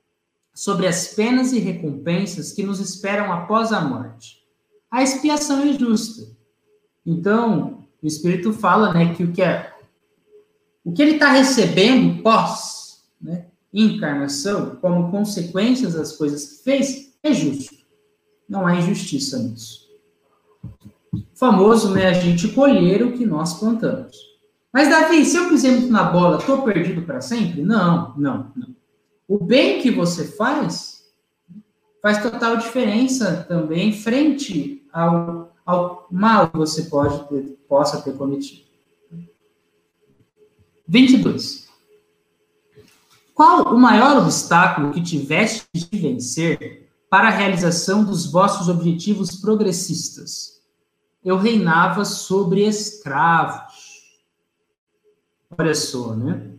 [0.55, 4.39] sobre as penas e recompensas que nos esperam após a morte?
[4.89, 6.31] A expiação é justa.
[7.05, 9.75] Então, o Espírito fala né, que o que, é,
[10.85, 17.33] o que ele está recebendo pós né, encarnação, como consequências das coisas que fez, é
[17.33, 17.75] justo.
[18.49, 19.89] Não há injustiça nisso.
[21.35, 24.17] famoso, né, a gente colher o que nós plantamos.
[24.73, 27.63] Mas, Davi, se eu pisei muito na bola, estou perdido para sempre?
[27.63, 28.77] Não, não, não.
[29.27, 31.01] O bem que você faz
[32.03, 38.63] faz total diferença também frente ao ao mal que você pode ter, possa ter cometido.
[40.89, 41.70] 22.
[43.41, 50.61] Qual o maior obstáculo que tiveste de vencer para a realização dos vossos objetivos progressistas?
[51.25, 53.73] Eu reinava sobre escravos.
[55.57, 56.51] Olha só, né?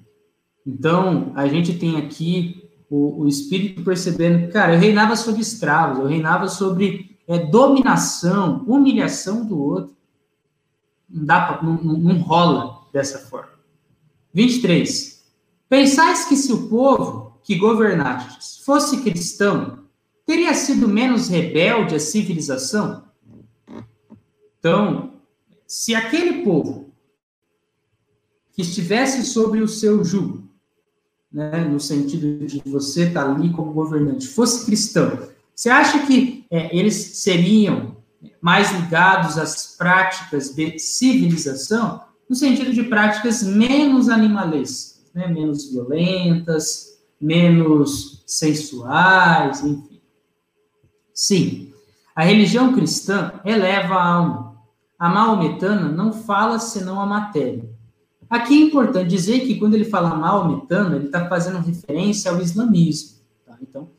[0.66, 6.08] Então, a gente tem aqui o, o Espírito percebendo, cara, eu reinava sobre escravos, eu
[6.08, 9.96] reinava sobre é, dominação, humilhação do outro.
[11.08, 13.52] Não, dá pra, não, não rola dessa forma.
[14.34, 15.21] 23.
[15.72, 19.86] Pensais que se o povo que governastes fosse cristão,
[20.26, 23.06] teria sido menos rebelde à civilização?
[24.60, 25.14] Então,
[25.66, 26.92] se aquele povo
[28.52, 30.44] que estivesse sobre o seu jugo,
[31.32, 36.46] né, no sentido de você estar tá ali como governante, fosse cristão, você acha que
[36.52, 37.96] é, eles seriam
[38.42, 47.02] mais ligados às práticas de civilização, no sentido de práticas menos animalescas, né, menos violentas,
[47.20, 50.02] menos sensuais, enfim.
[51.14, 51.74] Sim,
[52.16, 54.52] a religião cristã eleva a alma.
[54.98, 57.70] A maometana não fala senão a matéria.
[58.30, 63.18] Aqui é importante dizer que quando ele fala maometana, ele está fazendo referência ao islamismo.
[63.46, 63.58] Tá?
[63.62, 63.90] Então,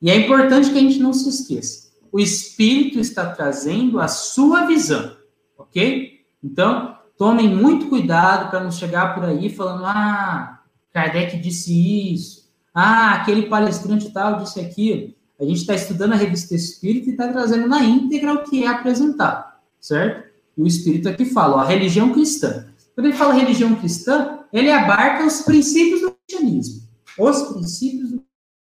[0.00, 1.88] e é importante que a gente não se esqueça.
[2.10, 5.16] O Espírito está trazendo a sua visão,
[5.56, 6.24] ok?
[6.42, 10.60] Então, tomem muito cuidado para não chegar por aí falando, ah,
[10.92, 15.12] Kardec disse isso, ah, aquele palestrante tal disse aquilo.
[15.38, 18.68] A gente está estudando a revista Espírito e está trazendo na íntegra o que é
[18.68, 20.28] apresentado, certo?
[20.56, 22.66] E o Espírito aqui fala, ó, a religião cristã.
[22.94, 26.82] Quando ele fala religião cristã, ele abarca os princípios do cristianismo.
[27.18, 28.24] Os princípios do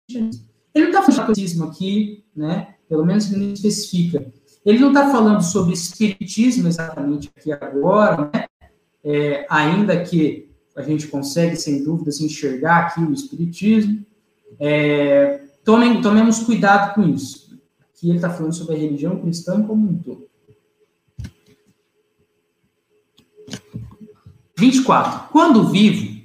[0.07, 0.49] cristianismo.
[0.75, 2.75] Ele não está falando de cristianismo aqui, né?
[2.89, 4.27] Pelo menos ele não especifica.
[4.64, 8.44] Ele não está falando sobre espiritismo exatamente aqui agora, né?
[9.03, 14.05] É, ainda que a gente consegue, sem dúvidas, enxergar aqui o espiritismo.
[14.61, 17.59] É, tomem, tomemos cuidado com isso.
[17.81, 20.29] Aqui ele está falando sobre a religião cristã como um todo.
[24.57, 25.29] 24.
[25.31, 26.21] Quando vivo,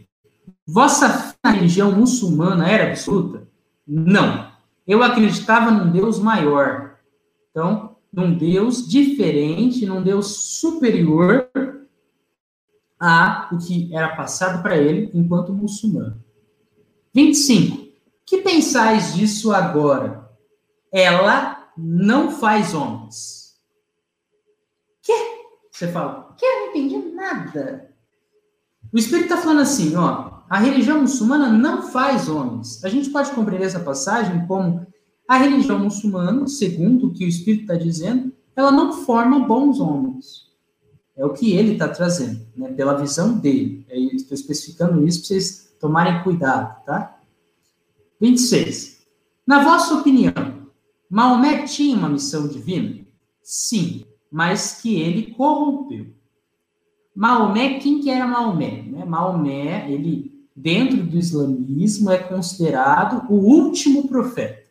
[0.66, 3.48] vossa religião muçulmana era absoluta?
[3.88, 4.52] Não.
[4.88, 6.96] Eu acreditava num Deus maior.
[7.52, 11.50] Então, num Deus diferente, num Deus superior
[13.00, 16.24] a o que era passado para ele enquanto muçulmano.
[17.14, 17.92] 25.
[18.26, 20.30] Que pensais disso agora?
[20.92, 23.58] Ela não faz homens.
[25.02, 25.14] Que?
[25.72, 26.46] Você fala, que?
[26.46, 27.92] Eu não entendi nada.
[28.94, 32.84] O Espírito está falando assim, ó, a religião muçulmana não faz homens.
[32.86, 34.86] A gente pode compreender essa passagem como
[35.28, 40.52] a religião muçulmana, segundo o que o Espírito está dizendo, ela não forma bons homens.
[41.16, 43.86] É o que ele está trazendo, né, pela visão dele.
[43.90, 47.20] É, estou especificando isso para vocês tomarem cuidado, tá?
[48.20, 49.04] 26.
[49.46, 50.34] Na vossa opinião,
[51.10, 53.06] Maomé tinha uma missão divina?
[53.42, 56.08] Sim, mas que ele corrompeu.
[57.16, 58.82] Maomé, quem que era Maomé?
[58.84, 59.06] Né?
[59.06, 64.63] Maomé, ele dentro do islamismo, é considerado o último profeta.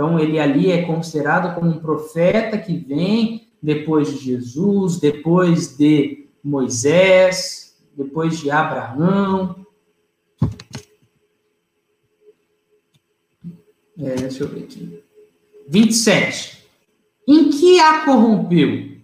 [0.00, 6.26] Então, ele ali é considerado como um profeta que vem depois de Jesus, depois de
[6.42, 9.56] Moisés, depois de Abraão.
[13.98, 15.04] É, deixa eu ver aqui.
[15.68, 16.66] 27.
[17.28, 19.02] Em que a corrompeu?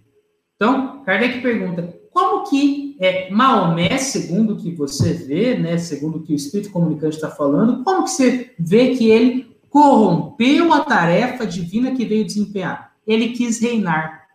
[0.55, 6.23] Então, Kardec pergunta: como que é, Maomé, segundo o que você vê, né, segundo o
[6.23, 9.46] que o Espírito Comunicante está falando, como que você vê que ele
[9.77, 12.95] corrompeu a tarefa divina que veio desempenhar?
[13.05, 14.27] Ele quis reinar.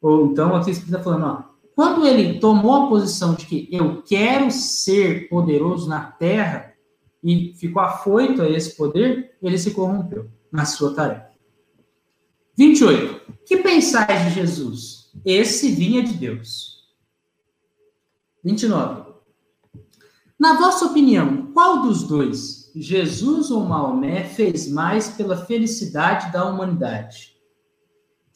[0.00, 1.42] Ou então, aqui está falando, ó,
[1.74, 6.72] quando ele tomou a posição de que eu quero ser poderoso na terra
[7.24, 11.30] e ficou afoito a esse poder, ele se corrompeu na sua tarefa.
[12.56, 13.32] 28.
[13.44, 15.10] Que pensais de Jesus?
[15.24, 16.88] Esse vinha de Deus.
[18.44, 19.10] 29.
[20.38, 27.36] Na vossa opinião, qual dos dois, Jesus ou Maomé, fez mais pela felicidade da humanidade?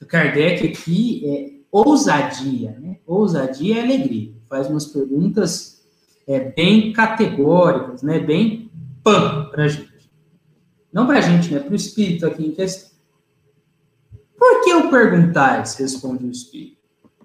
[0.00, 2.98] O Kardec aqui é ousadia, né?
[3.06, 4.34] Ousadia e alegria.
[4.48, 5.84] Faz umas perguntas
[6.26, 8.18] é, bem categóricas, né?
[8.18, 8.70] Bem
[9.02, 10.10] pã para a gente.
[10.92, 11.60] Não para a gente, né?
[11.60, 12.94] Para o espírito aqui em questão.
[14.38, 15.74] Por que o perguntais?
[15.76, 16.76] Responde o Espírito.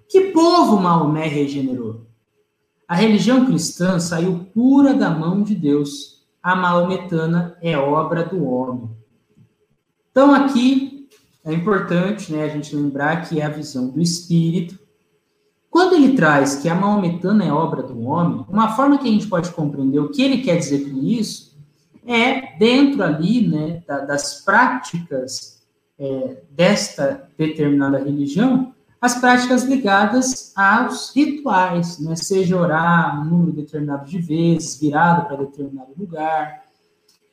[0.08, 2.06] Que povo Maomé regenerou?
[2.88, 6.19] A religião cristã saiu pura da mão de Deus.
[6.42, 8.90] A maometana é obra do homem.
[10.10, 11.08] Então, aqui
[11.44, 14.78] é importante né, a gente lembrar que é a visão do Espírito.
[15.70, 19.28] Quando ele traz que a maometana é obra do homem, uma forma que a gente
[19.28, 21.50] pode compreender o que ele quer dizer com isso
[22.06, 25.62] é dentro ali, né, das práticas
[25.98, 32.14] é, desta determinada religião, as práticas ligadas aos rituais, né?
[32.14, 36.64] seja orar um número determinado de vezes, virado para determinado lugar,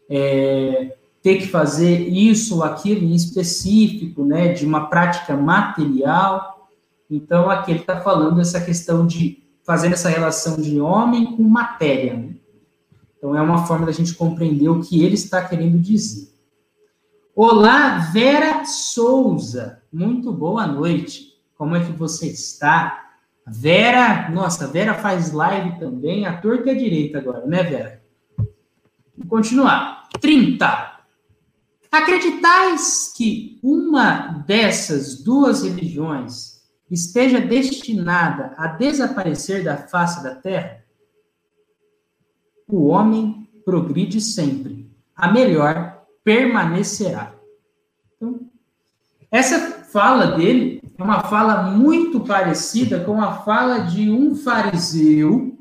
[0.09, 4.53] é, ter que fazer isso ou aquilo em específico, né?
[4.53, 6.70] de uma prática material.
[7.11, 12.13] Então, aqui ele está falando essa questão de fazendo essa relação de homem com matéria.
[12.13, 12.36] Né?
[13.18, 16.30] Então, é uma forma da gente compreender o que ele está querendo dizer.
[17.36, 19.82] Olá, Vera Souza.
[19.91, 21.37] Muito boa noite.
[21.58, 23.12] Como é que você está?
[23.45, 28.03] Vera, nossa, Vera faz live também, a torta a direita agora, né, Vera?
[28.38, 30.08] Vamos continuar.
[30.20, 30.97] 30.
[31.91, 40.84] Acreditais que uma dessas duas religiões esteja destinada a desaparecer da face da terra?
[42.68, 44.91] O homem progride sempre.
[45.16, 47.34] A melhor permanecerá.
[48.16, 48.49] Então,
[49.32, 55.58] essa fala dele é uma fala muito parecida com a fala de um fariseu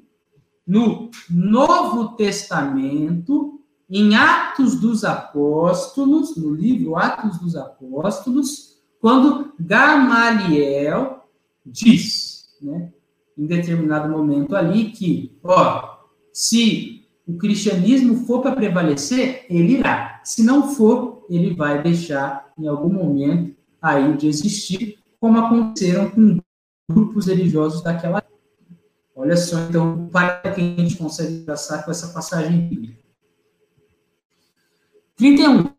[0.66, 11.24] no Novo Testamento, em Atos dos Apóstolos, no livro Atos dos Apóstolos, quando Gamaliel
[11.64, 12.90] diz, né,
[13.38, 15.98] em determinado momento ali, que, ó,
[16.32, 20.20] se o cristianismo for para prevalecer, ele irá.
[20.24, 26.38] Se não for, ele vai deixar em algum momento aí de existir, como aconteceram com
[26.90, 28.36] grupos religiosos daquela época.
[29.14, 33.02] Olha só, então, para que a gente consegue traçar com essa passagem bíblica.
[35.16, 35.70] 31.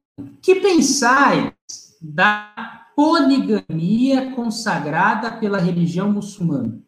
[0.41, 1.53] Que pensais
[2.01, 6.81] da poligamia consagrada pela religião muçulmana?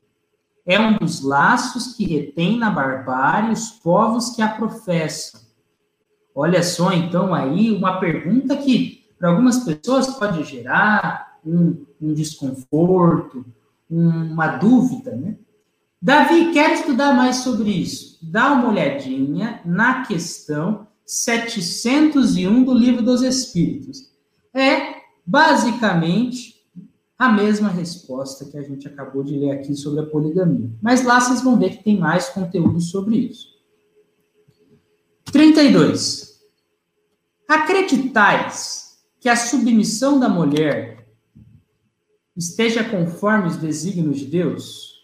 [0.65, 5.41] É um dos laços que retém na barbárie os povos que a professam.
[6.33, 13.45] Olha só, então, aí uma pergunta que para algumas pessoas pode gerar um, um desconforto,
[13.89, 15.37] uma dúvida, né?
[16.01, 18.19] Davi, quer estudar mais sobre isso?
[18.21, 24.09] Dá uma olhadinha na questão 701 do Livro dos Espíritos.
[24.53, 26.55] É basicamente
[27.17, 30.71] a mesma resposta que a gente acabou de ler aqui sobre a poligamia.
[30.81, 33.49] Mas lá vocês vão ver que tem mais conteúdo sobre isso.
[35.25, 36.39] 32.
[37.47, 40.98] Acreditais que a submissão da mulher
[42.39, 44.97] esteja conforme os desígnios de Deus?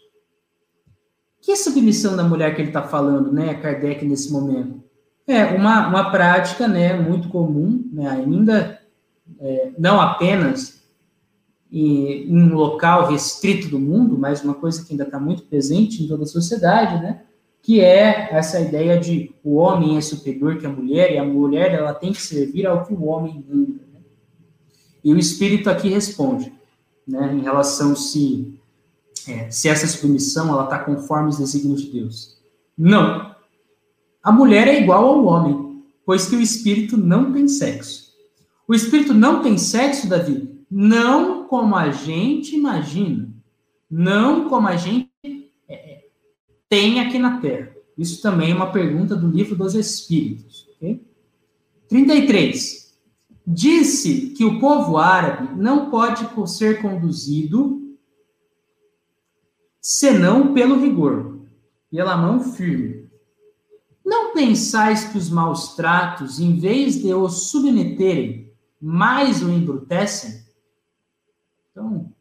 [1.41, 4.81] Que submissão da mulher que ele está falando, né, Kardec, nesse momento?
[5.27, 8.79] É uma, uma prática, né, muito comum, né, ainda,
[9.39, 10.81] é, não apenas
[11.71, 16.07] em, um local restrito do mundo, mas uma coisa que ainda está muito presente em
[16.07, 17.21] toda a sociedade, né,
[17.61, 21.73] que é essa ideia de o homem é superior que a mulher, e a mulher
[21.73, 23.81] ela tem que servir ao que o homem manda.
[23.91, 23.99] Né?
[25.03, 26.54] E o Espírito aqui responde,
[27.07, 28.59] né, em relação se,
[29.27, 32.37] é, se essa submissão ela está conforme os desígnios de Deus.
[32.77, 33.35] Não.
[34.23, 38.13] A mulher é igual ao homem, pois que o Espírito não tem sexo.
[38.67, 43.29] O Espírito não tem sexo, Davi, não como a gente imagina,
[43.89, 45.11] não como a gente
[45.69, 46.05] é,
[46.67, 47.71] tem aqui na Terra.
[47.97, 50.67] Isso também é uma pergunta do livro dos Espíritos.
[50.75, 51.01] Okay?
[51.87, 52.84] 33
[53.45, 57.95] disse que o povo árabe não pode ser conduzido
[59.79, 61.41] senão pelo rigor,
[61.91, 63.07] pela mão firme.
[64.03, 70.43] Não pensais que os maus tratos, em vez de o submeterem, mais o embrutecem?
[71.71, 72.11] Então,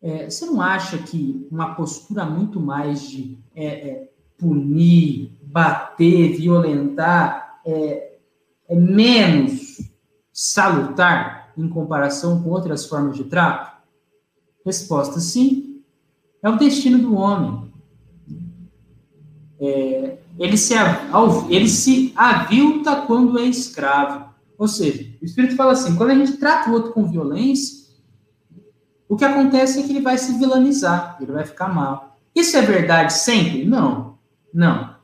[0.00, 7.60] é, você não acha que uma postura muito mais de é, é, punir, bater, violentar,
[7.64, 8.18] é,
[8.68, 9.87] é menos
[10.38, 13.76] salutar em comparação com outras formas de trato?
[14.64, 15.82] Resposta: sim.
[16.40, 17.72] É o destino do homem.
[19.60, 20.74] É, ele, se,
[21.48, 24.32] ele se avilta quando é escravo.
[24.56, 27.88] Ou seja, o Espírito fala assim: quando a gente trata o outro com violência,
[29.08, 32.16] o que acontece é que ele vai se vilanizar, ele vai ficar mal.
[32.32, 33.64] Isso é verdade sempre?
[33.64, 34.16] Não.
[34.54, 34.96] Não.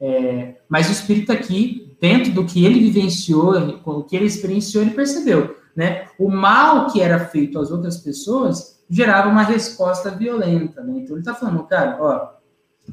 [0.00, 4.92] É, mas o Espírito aqui dentro do que ele vivenciou, o que ele experienciou, ele
[4.92, 6.06] percebeu, né?
[6.18, 10.98] O mal que era feito às outras pessoas gerava uma resposta violenta, né?
[10.98, 12.28] Então ele está falando, cara, ó,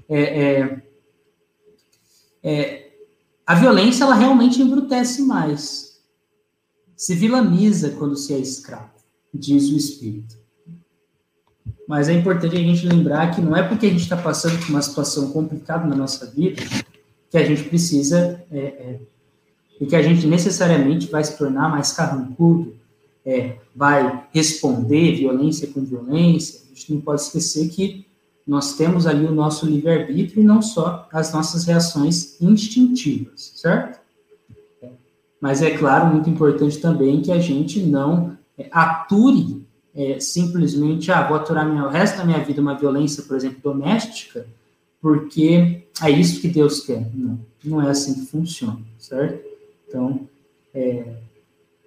[0.08, 0.82] é, é,
[2.42, 2.92] é,
[3.46, 6.02] a violência ela realmente embrutece mais,
[6.96, 8.94] se vilaniza quando se é escravo,
[9.34, 10.38] diz o Espírito.
[11.86, 14.70] mas é importante a gente lembrar que não é porque a gente está passando por
[14.70, 16.62] uma situação complicada na nossa vida
[17.32, 19.00] que a gente precisa é, é,
[19.80, 22.76] e que a gente necessariamente vai se tornar mais carrancudo,
[23.26, 26.62] é, vai responder violência com violência.
[26.66, 28.06] A gente não pode esquecer que
[28.46, 34.02] nós temos ali o nosso livre-arbítrio e não só as nossas reações instintivas, certo?
[35.40, 39.66] Mas é claro, muito importante também que a gente não é, ature
[39.96, 43.60] é, simplesmente, ah, vou aturar minha, o resto da minha vida uma violência, por exemplo,
[43.64, 44.46] doméstica,
[45.02, 47.10] porque é isso que Deus quer.
[47.14, 49.44] Não, não é assim que funciona, certo?
[49.88, 50.28] Então,
[50.74, 51.16] é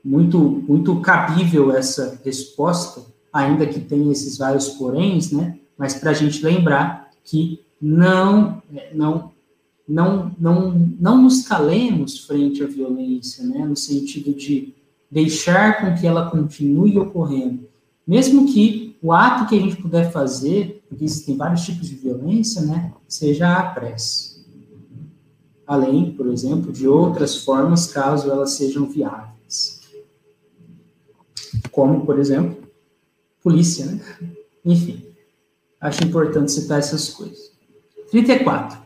[0.04, 3.02] muito, muito cabível essa resposta,
[3.32, 5.58] ainda que tenha esses vários poréns, né?
[5.78, 8.62] Mas para a gente lembrar que não,
[8.92, 9.32] não,
[9.88, 13.64] não, não, não nos calemos frente à violência, né?
[13.64, 14.74] No sentido de
[15.10, 17.68] deixar com que ela continue ocorrendo,
[18.06, 22.62] mesmo que o ato que a gente puder fazer, porque existem vários tipos de violência,
[22.62, 22.92] né?
[23.08, 24.34] Seja a prece
[25.66, 29.80] além, por exemplo, de outras formas, caso elas sejam viáveis.
[31.70, 32.62] Como, por exemplo,
[33.42, 34.00] polícia, né?
[34.64, 35.04] Enfim,
[35.80, 37.52] acho importante citar essas coisas.
[38.10, 38.78] 34.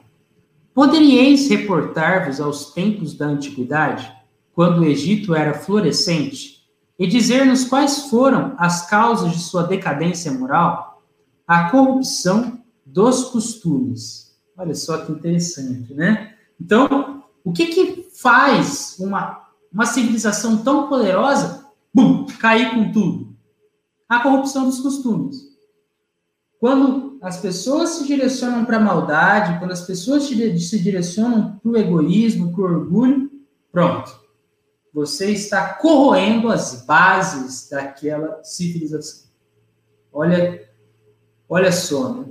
[0.72, 4.12] Poderíeis reportar-vos aos tempos da antiguidade,
[4.54, 6.58] quando o Egito era florescente,
[6.98, 10.87] e dizer-nos quais foram as causas de sua decadência moral?
[11.48, 14.38] A corrupção dos costumes.
[14.56, 16.34] Olha só que interessante, né?
[16.60, 23.34] Então, o que, que faz uma, uma civilização tão poderosa bum, cair com tudo?
[24.06, 25.48] A corrupção dos costumes.
[26.60, 31.76] Quando as pessoas se direcionam para a maldade, quando as pessoas se direcionam para o
[31.76, 33.30] egoísmo, para o orgulho,
[33.72, 34.10] pronto.
[34.92, 39.28] Você está corroendo as bases daquela civilização.
[40.12, 40.67] Olha,
[41.48, 42.24] olha só, né?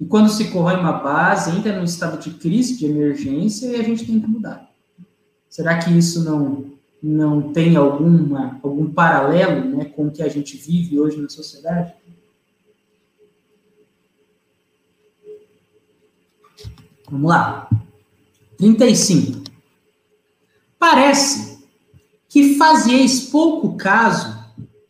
[0.00, 3.82] E quando se corrói uma base, entra num estado de crise, de emergência, e a
[3.82, 4.70] gente tem que mudar.
[5.48, 10.56] Será que isso não, não tem alguma, algum paralelo né, com o que a gente
[10.56, 11.94] vive hoje na sociedade?
[17.08, 17.70] Vamos lá.
[18.58, 19.44] 35.
[20.78, 21.64] Parece
[22.28, 24.43] que fazieis pouco caso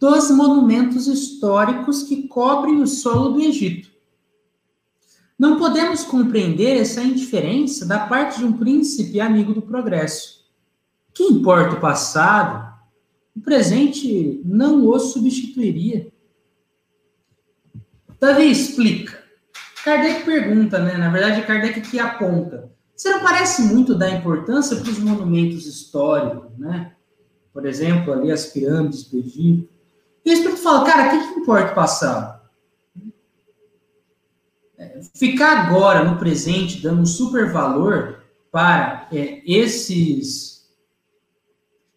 [0.05, 3.95] dos monumentos históricos que cobrem o solo do Egito
[5.39, 10.45] não podemos compreender essa indiferença da parte de um príncipe amigo do progresso.
[11.13, 12.73] Que importa o passado,
[13.37, 16.13] o presente não o substituiria.
[18.21, 19.23] Davi explica.
[19.85, 20.97] Kardec pergunta, né?
[20.97, 22.73] Na verdade, Kardec que aponta.
[22.95, 26.93] Você não parece muito dar importância para os monumentos históricos, né?
[27.53, 29.74] Por exemplo, ali as pirâmides do Egito.
[30.25, 32.35] E o Espírito fala, cara, o que, que importa o passado?
[35.15, 40.55] ficar agora no presente dando um super valor para é, esses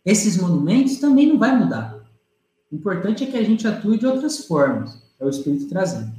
[0.06, 1.98] esses monumentos também não vai mudar.
[2.72, 5.02] O importante é que a gente atue de outras formas.
[5.20, 6.14] É o Espírito trazendo.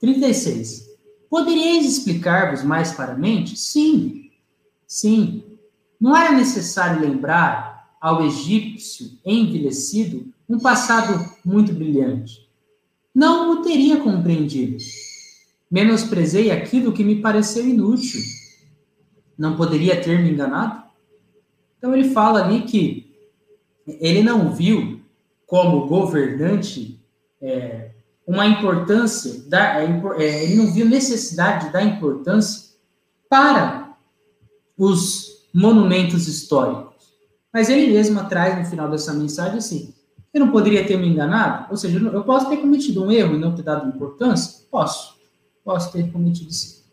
[0.00, 0.90] 36.
[1.30, 3.56] Poderíeis explicar-vos mais claramente?
[3.56, 4.32] Sim.
[4.88, 5.44] Sim.
[6.00, 12.48] Não era necessário lembrar ao egípcio envelhecido um passado muito brilhante.
[13.14, 14.76] Não o teria compreendido
[15.70, 18.20] Menosprezei aquilo que me pareceu inútil.
[19.36, 20.84] Não poderia ter me enganado?
[21.76, 23.14] Então ele fala ali que
[23.86, 25.00] ele não viu
[25.44, 27.00] como governante
[27.40, 27.90] é,
[28.26, 29.86] uma importância, da, é,
[30.18, 32.74] é, ele não viu necessidade de dar importância
[33.28, 33.96] para
[34.76, 37.14] os monumentos históricos.
[37.52, 39.94] Mas ele mesmo traz no final dessa mensagem assim:
[40.36, 41.66] eu não poderia ter me enganado?
[41.70, 44.66] Ou seja, eu posso ter cometido um erro e não ter dado importância?
[44.70, 45.16] Posso
[45.66, 46.84] posso ter cometido sim.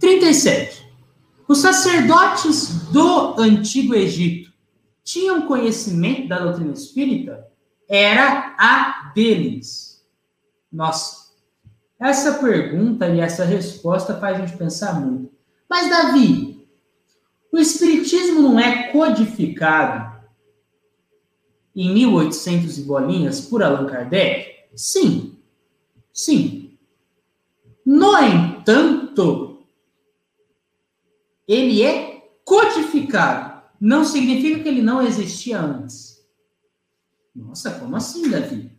[0.00, 0.84] 37.
[1.46, 4.52] Os sacerdotes do Antigo Egito
[5.04, 7.46] tinham conhecimento da doutrina espírita?
[7.88, 10.04] Era a deles.
[10.72, 11.28] Nossa,
[12.00, 15.30] essa pergunta e essa resposta faz a gente pensar muito.
[15.70, 16.66] Mas, Davi,
[17.52, 20.15] o Espiritismo não é codificado
[21.76, 24.54] em 1800 e bolinhas por Allan Kardec?
[24.74, 25.36] Sim,
[26.12, 26.78] sim.
[27.84, 29.58] No entanto,
[31.46, 33.62] ele é codificado.
[33.78, 36.26] Não significa que ele não existia antes.
[37.34, 38.72] Nossa, como assim, Davi?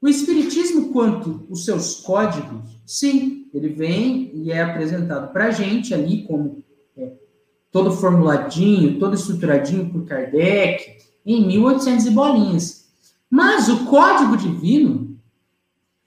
[0.00, 5.94] O Espiritismo, quanto os seus códigos, sim, ele vem e é apresentado para a gente
[5.94, 6.62] ali como
[6.96, 7.12] é,
[7.70, 12.86] todo formuladinho, todo estruturadinho por Kardec, em 1800 e bolinhas.
[13.30, 15.12] Mas o código divino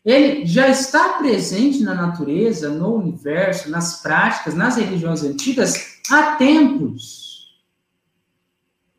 [0.05, 7.55] ele já está presente na natureza, no universo, nas práticas, nas religiões antigas há tempos.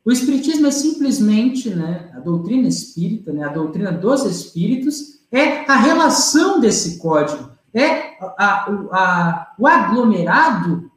[0.03, 5.77] O espiritismo é simplesmente, né, a doutrina espírita, né, a doutrina dos espíritos é a
[5.77, 10.91] relação desse código, é a, a, a, o aglomerado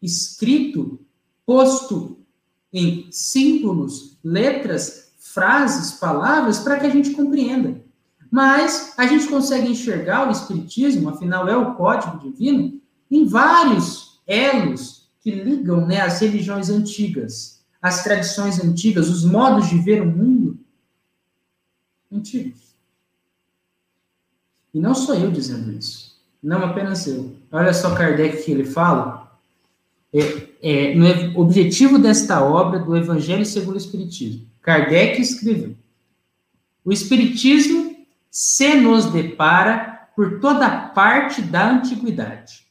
[0.00, 0.98] escrito,
[1.44, 2.18] posto
[2.72, 7.80] em símbolos, letras, frases, palavras, para que a gente compreenda.
[8.30, 15.08] Mas a gente consegue enxergar o Espiritismo, afinal é o código divino, em vários elos
[15.20, 20.58] que ligam né, as religiões antigas, as tradições antigas, os modos de ver o mundo
[22.10, 22.76] antigos.
[24.72, 27.36] E não sou eu dizendo isso, não apenas eu.
[27.50, 29.19] Olha só Kardec que ele fala,
[30.12, 34.46] é, é, no objetivo desta obra do Evangelho segundo o Espiritismo.
[34.60, 35.76] Kardec escreveu:
[36.84, 37.96] O Espiritismo
[38.30, 42.66] se nos depara por toda parte da antiguidade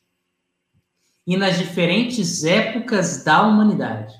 [1.26, 4.14] e nas diferentes épocas da humanidade.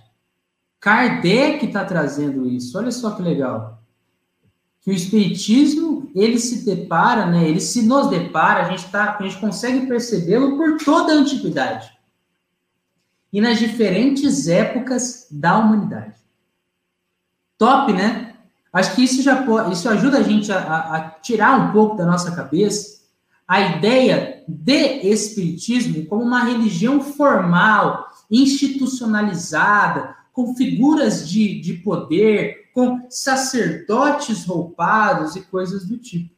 [0.80, 2.78] Kardec está trazendo isso.
[2.78, 3.84] Olha só que legal.
[4.82, 7.50] Que o espiritismo ele se depara, né?
[7.50, 8.66] Ele se nos depara.
[8.66, 11.99] A gente tá, a gente consegue percebê-lo por toda a antiguidade
[13.32, 16.16] e nas diferentes épocas da humanidade.
[17.58, 18.36] Top, né?
[18.72, 22.06] Acho que isso já pode, isso ajuda a gente a, a tirar um pouco da
[22.06, 23.00] nossa cabeça
[23.50, 33.08] a ideia de espiritismo como uma religião formal, institucionalizada, com figuras de, de poder, com
[33.10, 36.32] sacerdotes roupados e coisas do tipo.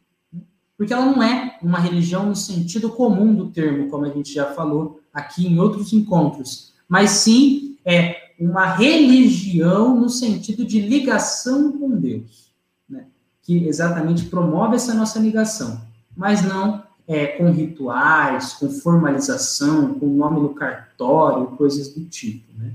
[0.78, 4.54] Porque ela não é uma religião no sentido comum do termo, como a gente já
[4.54, 11.90] falou aqui em outros encontros mas sim é uma religião no sentido de ligação com
[11.92, 12.52] Deus,
[12.90, 13.06] né?
[13.42, 15.80] que exatamente promove essa nossa ligação,
[16.18, 22.44] mas não é, com rituais, com formalização, com nome no cartório, coisas do tipo.
[22.58, 22.74] Né?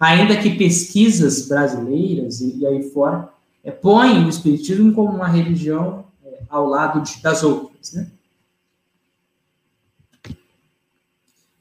[0.00, 3.28] Ainda que pesquisas brasileiras e, e aí fora
[3.62, 7.92] é, põem o Espiritismo como uma religião é, ao lado de, das outras.
[7.92, 8.08] Né?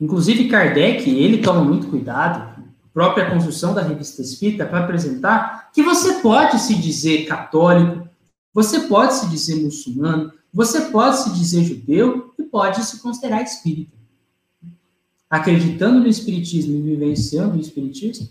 [0.01, 2.59] Inclusive, Kardec, ele toma muito cuidado,
[2.91, 8.09] própria construção da revista espírita, para apresentar que você pode se dizer católico,
[8.51, 13.95] você pode se dizer muçulmano, você pode se dizer judeu e pode se considerar espírita.
[15.29, 18.27] Acreditando no espiritismo e vivenciando o espiritismo.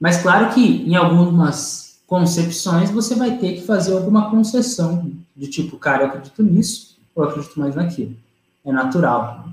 [0.00, 5.76] Mas claro que em algumas concepções você vai ter que fazer alguma concessão, de tipo,
[5.76, 8.16] cara, eu acredito nisso, ou acredito mais naquilo.
[8.64, 9.48] É natural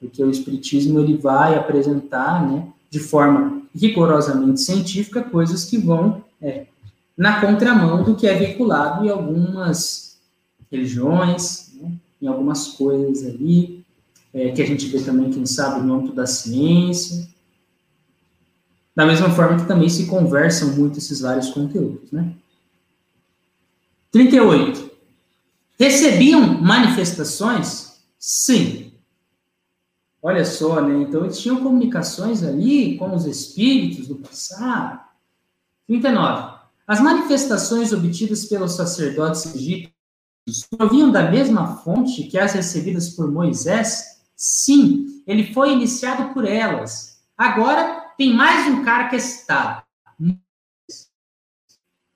[0.00, 6.66] porque o espiritismo ele vai apresentar, né, de forma rigorosamente científica, coisas que vão é,
[7.16, 10.18] na contramão do que é veiculado em algumas
[10.72, 13.84] religiões, né, em algumas coisas ali,
[14.32, 17.28] é, que a gente vê também, quem sabe, no âmbito da ciência.
[18.94, 22.32] Da mesma forma que também se conversam muito esses vários conteúdos, né?
[24.12, 24.90] 38.
[25.78, 28.00] Recebiam manifestações?
[28.18, 28.89] Sim.
[30.22, 31.02] Olha só, né?
[31.02, 35.00] Então eles tinham comunicações ali com os espíritos do passado.
[35.86, 36.60] 39.
[36.86, 39.94] As manifestações obtidas pelos sacerdotes egípcios
[40.76, 44.20] provinham da mesma fonte que as recebidas por Moisés?
[44.36, 47.20] Sim, ele foi iniciado por elas.
[47.36, 49.84] Agora tem mais um cara que está.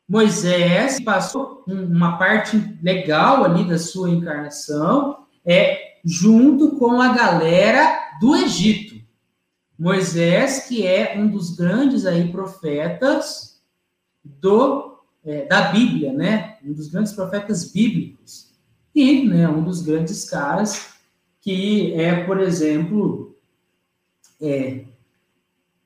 [0.09, 8.37] Moisés passou uma parte legal ali da sua encarnação, é junto com a galera do
[8.37, 9.03] Egito.
[9.79, 13.61] Moisés, que é um dos grandes aí profetas
[14.23, 16.59] do é, da Bíblia, né?
[16.63, 18.53] Um dos grandes profetas bíblicos.
[18.95, 20.95] E, né, um dos grandes caras
[21.41, 23.37] que é, por exemplo,
[24.41, 24.85] é,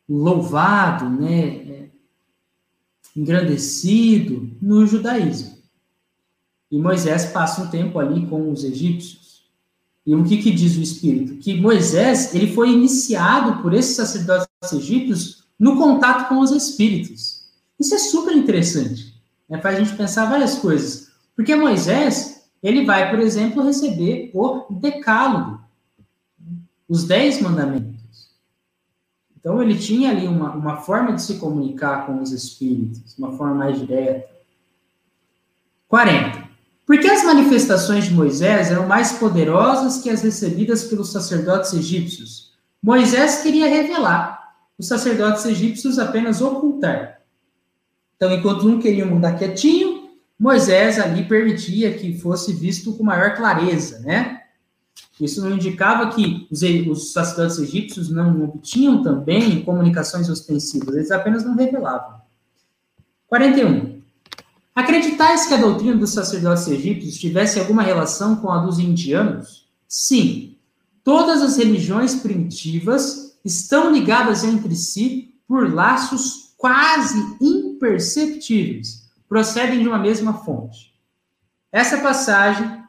[0.08, 1.88] louvado, né, é,
[3.16, 5.58] engrandecido no judaísmo.
[6.70, 9.27] E Moisés passa um tempo ali com os egípcios.
[10.08, 11.36] E o que, que diz o Espírito?
[11.36, 17.44] Que Moisés ele foi iniciado por esses sacerdotes egípcios no contato com os espíritos.
[17.78, 19.14] Isso é super interessante.
[19.46, 19.60] Né?
[19.60, 21.10] Faz a gente pensar várias coisas.
[21.36, 25.60] Porque Moisés, ele vai, por exemplo, receber o decálogo,
[26.88, 28.30] os dez mandamentos.
[29.38, 33.56] Então, ele tinha ali uma, uma forma de se comunicar com os espíritos, uma forma
[33.56, 34.26] mais direta.
[35.86, 36.47] 40.
[36.88, 42.54] Porque as manifestações de Moisés eram mais poderosas que as recebidas pelos sacerdotes egípcios.
[42.82, 47.20] Moisés queria revelar, os sacerdotes egípcios apenas ocultar.
[48.16, 50.08] Então, enquanto um queria mandar quietinho,
[50.38, 54.44] Moisés ali permitia que fosse visto com maior clareza, né?
[55.20, 61.44] Isso não indicava que os, os sacerdotes egípcios não obtinham também comunicações ostensivas, eles apenas
[61.44, 62.18] não revelavam.
[63.26, 63.97] 41.
[64.78, 69.68] Acreditais que a doutrina dos sacerdotes egípcios tivesse alguma relação com a dos indianos?
[69.88, 70.56] Sim.
[71.02, 79.98] Todas as religiões primitivas estão ligadas entre si por laços quase imperceptíveis, procedem de uma
[79.98, 80.94] mesma fonte.
[81.72, 82.80] Essa passagem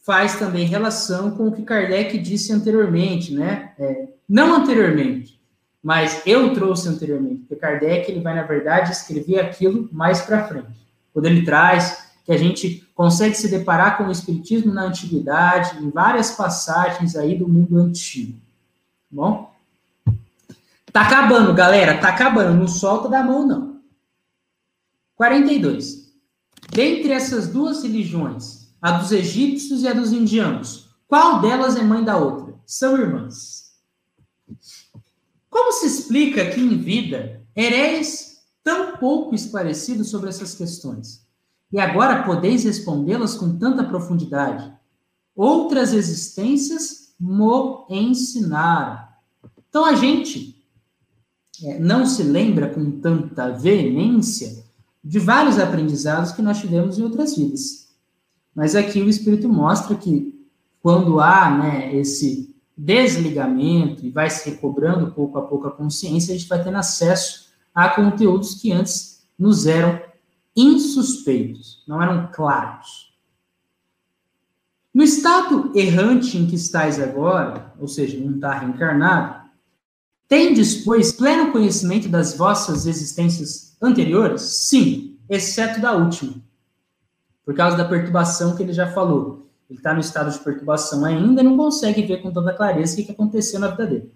[0.00, 3.74] faz também relação com o que Kardec disse anteriormente, né?
[3.78, 5.38] É, não anteriormente,
[5.82, 10.83] mas eu trouxe anteriormente, porque Kardec ele vai na verdade escrever aquilo mais para frente.
[11.14, 15.90] Quando ele traz que a gente consegue se deparar com o espiritismo na antiguidade, em
[15.90, 18.32] várias passagens aí do mundo antigo.
[18.32, 19.54] Tá bom?
[20.92, 23.80] Tá acabando, galera, tá acabando, não solta da mão não.
[25.16, 26.12] 42.
[26.70, 30.90] Dentre essas duas religiões, a dos egípcios e a dos indianos.
[31.06, 32.54] Qual delas é mãe da outra?
[32.66, 33.72] São irmãs.
[35.50, 38.33] Como se explica que em vida ereis
[38.64, 41.24] tão pouco esclarecidos sobre essas questões?
[41.70, 44.72] E agora podeis respondê-las com tanta profundidade?
[45.36, 49.06] Outras existências mo ensinaram.
[49.68, 50.64] Então a gente
[51.62, 54.64] é, não se lembra com tanta veemência
[55.02, 57.88] de vários aprendizados que nós tivemos em outras vidas.
[58.54, 60.48] Mas aqui o Espírito mostra que
[60.80, 66.38] quando há né, esse desligamento e vai se recobrando pouco a pouco a consciência, a
[66.38, 67.43] gente vai tendo acesso
[67.74, 70.00] a conteúdos que antes nos eram
[70.56, 73.12] insuspeitos, não eram claros.
[74.92, 79.50] No estado errante em que estáis agora, ou seja, não está reencarnado,
[80.28, 84.42] tendes, pois, pleno conhecimento das vossas existências anteriores?
[84.42, 86.44] Sim, exceto da última
[87.44, 89.46] por causa da perturbação que ele já falou.
[89.68, 93.04] Ele está no estado de perturbação ainda e não consegue ver com toda clareza o
[93.04, 94.12] que aconteceu na vida dele.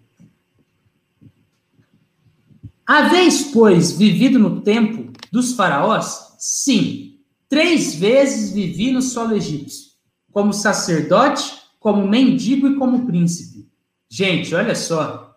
[2.90, 6.36] Haveis, pois, vivido no tempo dos faraós?
[6.38, 7.18] Sim.
[7.46, 9.90] Três vezes vivi no solo egípcio,
[10.32, 13.70] como sacerdote, como mendigo e como príncipe.
[14.08, 15.36] Gente, olha só,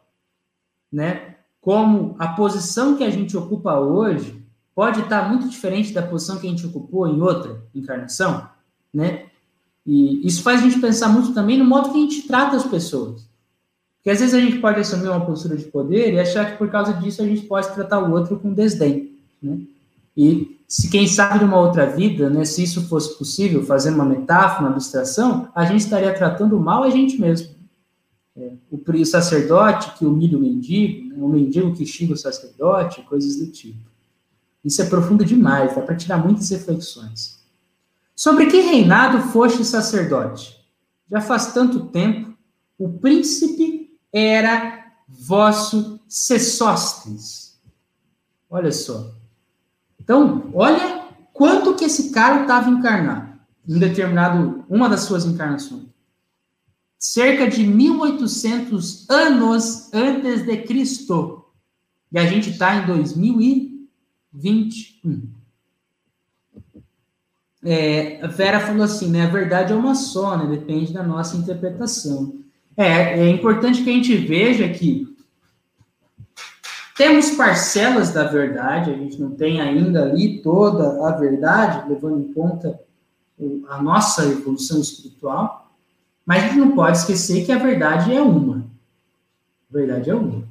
[0.89, 1.35] né?
[1.59, 4.41] Como a posição que a gente ocupa hoje
[4.73, 8.47] pode estar muito diferente da posição que a gente ocupou em outra encarnação,
[8.93, 9.25] né?
[9.85, 12.65] E isso faz a gente pensar muito também no modo que a gente trata as
[12.65, 13.29] pessoas.
[14.01, 16.71] Porque às vezes a gente pode assumir uma postura de poder e achar que por
[16.71, 19.59] causa disso a gente pode tratar o outro com desdém, né?
[20.17, 24.05] E se quem sabe de uma outra vida, né, se isso fosse possível, fazendo uma
[24.05, 27.53] metáfora, uma ilustração, a gente estaria tratando mal a gente mesmo.
[28.35, 33.35] É, o sacerdote que humilha o mendigo, né, o mendigo que xinga o sacerdote, coisas
[33.35, 33.79] do tipo.
[34.65, 37.39] Isso é profundo demais, dá para tirar muitas reflexões.
[38.15, 40.57] Sobre que reinado foste sacerdote?
[41.09, 42.33] Já faz tanto tempo,
[42.79, 43.80] o príncipe
[44.11, 47.59] era vosso Sesostes.
[48.49, 49.13] Olha só.
[49.99, 55.85] Então, olha quanto que esse cara estava encarnado em determinado uma das suas encarnações.
[56.97, 61.45] Cerca de 1800 anos antes de Cristo.
[62.11, 63.87] E a gente está em 2000 e
[64.33, 65.29] 21.
[67.63, 69.25] É, a Vera falou assim, né?
[69.25, 70.45] A verdade é uma só, né?
[70.47, 72.41] Depende da nossa interpretação.
[72.77, 75.11] É, é importante que a gente veja que
[76.95, 82.33] temos parcelas da verdade, a gente não tem ainda ali toda a verdade, levando em
[82.33, 82.79] conta
[83.69, 85.71] a nossa evolução espiritual,
[86.25, 88.65] mas a gente não pode esquecer que a verdade é uma.
[89.69, 90.43] A verdade é uma.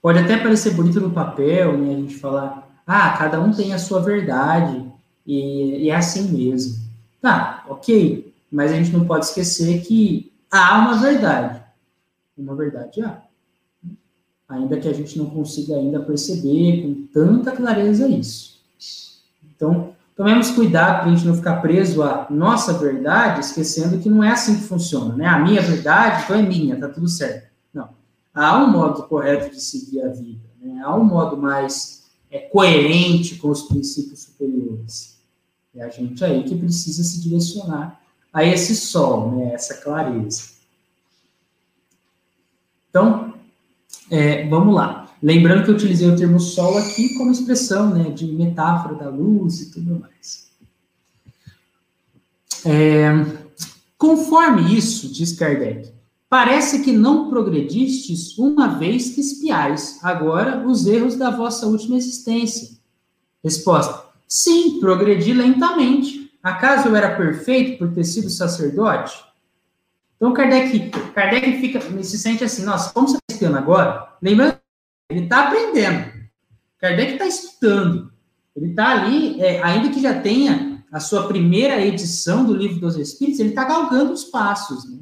[0.00, 1.92] Pode até parecer bonito no papel, né?
[1.92, 4.82] A gente falar, ah, cada um tem a sua verdade
[5.26, 6.82] e, e é assim mesmo.
[7.20, 11.62] Tá, ok, mas a gente não pode esquecer que há uma verdade.
[12.36, 13.22] Uma verdade há.
[14.48, 18.62] Ainda que a gente não consiga ainda perceber com tanta clareza isso.
[19.44, 24.24] Então, tomemos cuidado para a gente não ficar preso à nossa verdade, esquecendo que não
[24.24, 25.26] é assim que funciona, né?
[25.26, 27.48] A minha verdade, então é minha, tá tudo certo
[28.38, 30.80] há um modo correto de seguir a vida, né?
[30.84, 35.18] há um modo mais é, coerente com os princípios superiores.
[35.74, 38.00] É a gente aí que precisa se direcionar
[38.38, 39.54] a esse sol, né?
[39.54, 40.50] essa clareza.
[42.88, 43.34] Então,
[44.10, 45.08] é, vamos lá.
[45.22, 49.60] Lembrando que eu utilizei o termo sol aqui como expressão né, de metáfora da luz
[49.60, 50.48] e tudo mais.
[52.64, 53.10] É,
[53.96, 55.92] conforme isso, diz Kardec,
[56.28, 62.76] Parece que não progredistes uma vez que espiais agora os erros da vossa última existência.
[63.42, 66.27] Resposta: Sim, progredi lentamente.
[66.42, 69.18] Acaso eu era perfeito por ter sido sacerdote?
[70.16, 74.08] Então Kardec, Kardec fica, se sente assim, nossa, como você está estudando agora?
[74.20, 74.58] Lembrando,
[75.10, 76.12] ele está aprendendo.
[76.78, 78.12] Kardec está estudando.
[78.56, 82.96] Ele está ali, é, ainda que já tenha a sua primeira edição do Livro dos
[82.96, 84.98] Espíritos, ele está galgando os passos, né?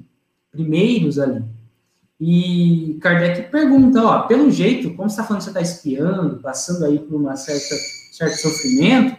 [0.50, 1.44] primeiros ali.
[2.18, 6.98] E Kardec pergunta, ó, pelo jeito, como você está falando você está espiando, passando aí
[6.98, 7.74] por uma certa
[8.12, 9.16] certo sofrimento,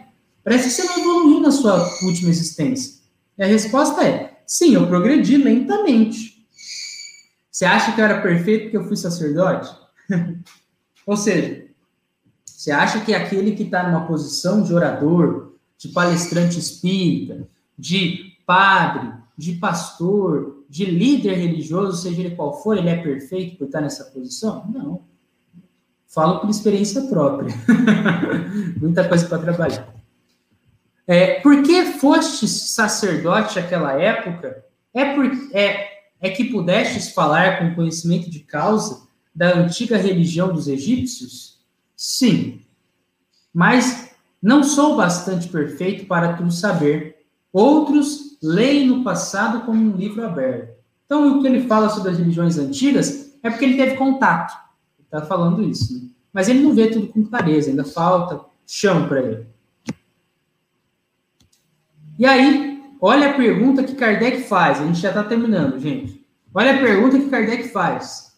[0.48, 3.02] parece que você não evoluiu na sua última existência.
[3.36, 6.46] E a resposta é, sim, eu progredi lentamente.
[7.50, 9.70] Você acha que eu era perfeito porque eu fui sacerdote?
[11.06, 11.66] Ou seja,
[12.46, 17.46] você acha que aquele que está numa posição de orador, de palestrante espírita,
[17.78, 23.66] de padre, de pastor, de líder religioso, seja ele qual for, ele é perfeito por
[23.66, 24.66] estar nessa posição?
[24.72, 25.02] Não.
[26.06, 27.54] Falo por experiência própria.
[28.80, 29.97] Muita coisa para trabalhar.
[31.08, 34.62] É, por que foste sacerdote naquela época?
[34.92, 35.88] É, por, é,
[36.20, 41.60] é que pudestes falar com conhecimento de causa da antiga religião dos egípcios?
[41.96, 42.60] Sim.
[43.54, 44.10] Mas
[44.42, 47.24] não sou bastante perfeito para tudo saber.
[47.50, 50.76] Outros leem no passado como um livro aberto.
[51.06, 54.52] Então, o que ele fala sobre as religiões antigas é porque ele teve contato.
[54.98, 55.94] Ele está falando isso.
[55.94, 56.10] Né?
[56.34, 59.47] Mas ele não vê tudo com clareza, ainda falta chão para ele.
[62.18, 64.80] E aí, olha a pergunta que Kardec faz.
[64.80, 66.26] A gente já está terminando, gente.
[66.52, 68.36] Olha a pergunta que Kardec faz.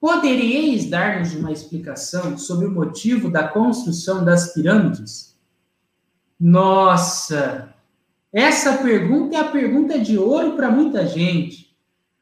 [0.00, 5.38] Poderíeis dar-nos uma explicação sobre o motivo da construção das pirâmides?
[6.38, 7.72] Nossa!
[8.32, 11.72] Essa pergunta é a pergunta de ouro para muita gente.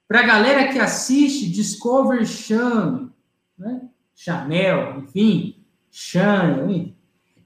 [0.07, 3.09] Para a galera que assiste Discover Channel,
[3.59, 3.88] né?
[4.14, 6.93] Chanel, enfim, Channel,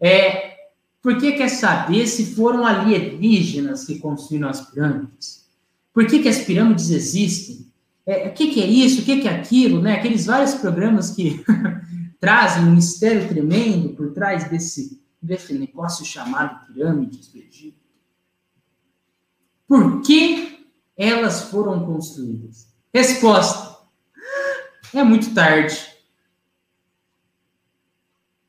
[0.01, 0.46] é,
[1.07, 5.47] porque quer saber se foram alienígenas que construíram as pirâmides?
[5.95, 7.73] Por que, que as pirâmides existem?
[8.05, 9.03] É, o que, que é isso?
[9.03, 9.81] O que, que é aquilo?
[9.81, 9.95] Né?
[9.95, 11.45] Aqueles vários programas que
[12.19, 17.79] trazem um mistério tremendo por trás desse, desse negócio chamado pirâmides do Egito.
[19.69, 22.67] Por que elas foram construídas?
[22.93, 23.79] Resposta:
[24.93, 25.79] é muito tarde.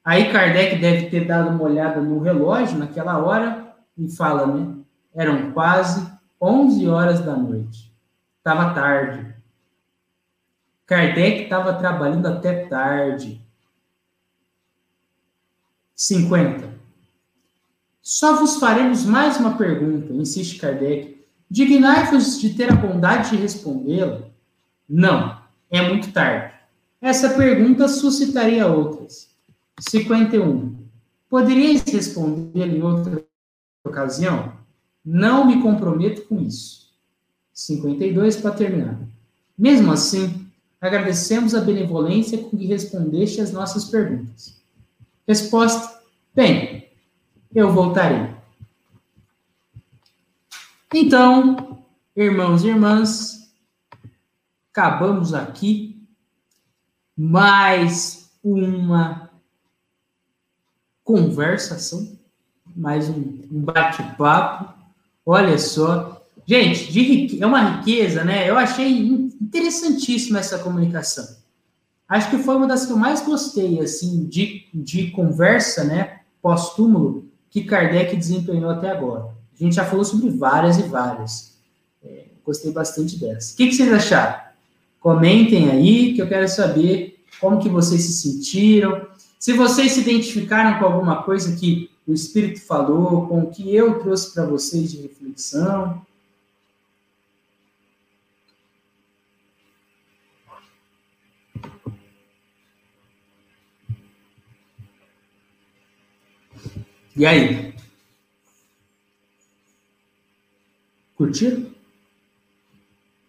[0.08, 4.74] Aí Kardec deve ter dado uma olhada no relógio naquela hora e fala, né?
[5.14, 6.10] Eram quase
[6.42, 7.94] 11 horas da noite.
[8.38, 9.36] Estava tarde.
[10.86, 13.46] Kardec estava trabalhando até tarde.
[15.94, 16.74] 50.
[18.02, 21.22] Só vos faremos mais uma pergunta, insiste Kardec.
[21.52, 24.22] Dignai-vos de ter a bondade de respondê-la?
[24.88, 25.38] Não,
[25.70, 26.54] é muito tarde.
[27.02, 29.36] Essa pergunta suscitaria outras.
[29.80, 30.76] 51.
[31.30, 33.24] Poderíeis responder em outra
[33.84, 34.54] ocasião?
[35.04, 36.92] Não me comprometo com isso.
[37.54, 39.00] 52 para terminar.
[39.58, 40.48] Mesmo assim,
[40.80, 44.62] agradecemos a benevolência com que respondeste às nossas perguntas.
[45.28, 46.02] Resposta:
[46.34, 46.88] Bem,
[47.54, 48.36] eu voltarei.
[50.94, 51.84] Então,
[52.16, 53.52] irmãos e irmãs,
[54.72, 56.08] acabamos aqui
[57.18, 59.27] mais uma
[61.08, 62.06] conversação,
[62.76, 64.74] mais um, um bate-papo.
[65.26, 66.22] Olha só.
[66.46, 68.50] Gente, de, é uma riqueza, né?
[68.50, 69.08] Eu achei
[69.42, 71.26] interessantíssima essa comunicação.
[72.10, 76.20] Acho que foi uma das que eu mais gostei, assim, de, de conversa, né?
[76.42, 79.30] Pós-túmulo, que Kardec desempenhou até agora.
[79.58, 81.54] A gente já falou sobre várias e várias.
[82.04, 83.54] É, gostei bastante dessa.
[83.54, 84.42] O que, que vocês acharam?
[85.00, 89.08] Comentem aí, que eu quero saber como que vocês se sentiram.
[89.40, 94.00] Se vocês se identificaram com alguma coisa que o Espírito falou, com o que eu
[94.00, 96.06] trouxe para vocês de reflexão.
[107.16, 107.74] E aí?
[111.16, 111.77] Curtiram?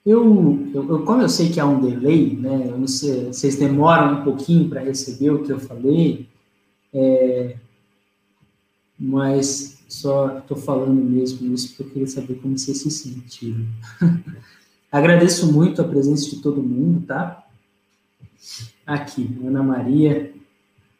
[0.08, 2.68] Eu, eu, como eu sei que há um delay, né?
[2.70, 6.26] Eu não sei, vocês demoram um pouquinho para receber o que eu falei,
[6.94, 7.56] é,
[8.98, 13.66] mas só estou falando mesmo isso porque eu queria saber como vocês se sentiram.
[14.90, 17.44] Agradeço muito a presença de todo mundo, tá?
[18.86, 20.32] Aqui, Ana Maria.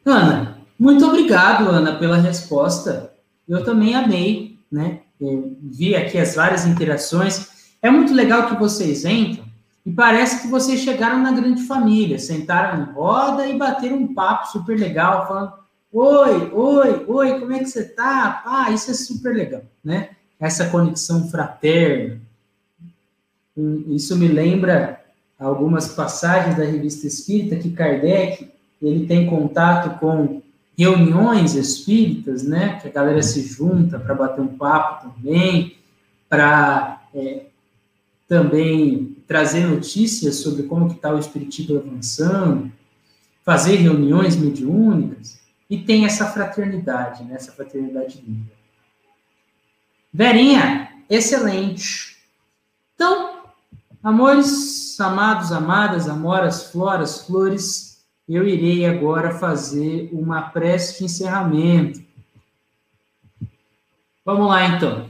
[0.05, 3.11] Ana, muito obrigado, Ana, pela resposta.
[3.47, 4.99] Eu também amei, né?
[5.19, 7.58] Eu vi aqui as várias interações.
[7.81, 9.45] É muito legal que vocês entram
[9.85, 14.47] e parece que vocês chegaram na grande família, sentaram em roda e bateram um papo
[14.47, 15.59] super legal, falando
[15.91, 18.43] Oi, oi, oi, como é que você tá?
[18.45, 20.11] Ah, isso é super legal, né?
[20.39, 22.21] Essa conexão fraterna.
[23.57, 25.03] Hum, isso me lembra
[25.39, 30.43] algumas passagens da revista Espírita que Kardec ele tem contato com
[30.77, 32.79] reuniões espíritas, né?
[32.79, 35.75] Que a galera se junta para bater um papo também,
[36.29, 37.47] para é,
[38.29, 42.71] também trazer notícias sobre como que está o espiritismo avançando,
[43.43, 47.35] fazer reuniões mediúnicas, e tem essa fraternidade, né?
[47.35, 48.51] Essa fraternidade linda.
[50.13, 52.17] Verinha, excelente.
[52.93, 53.43] Então,
[54.03, 62.03] amores, amados, amadas, amoras, floras, flores, eu irei agora fazer uma prece de encerramento.
[64.23, 65.09] Vamos lá, então.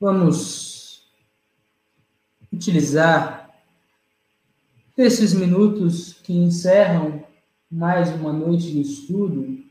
[0.00, 0.65] Vamos
[2.56, 3.54] utilizar
[4.96, 7.22] esses minutos que encerram
[7.70, 9.62] mais uma noite de estudo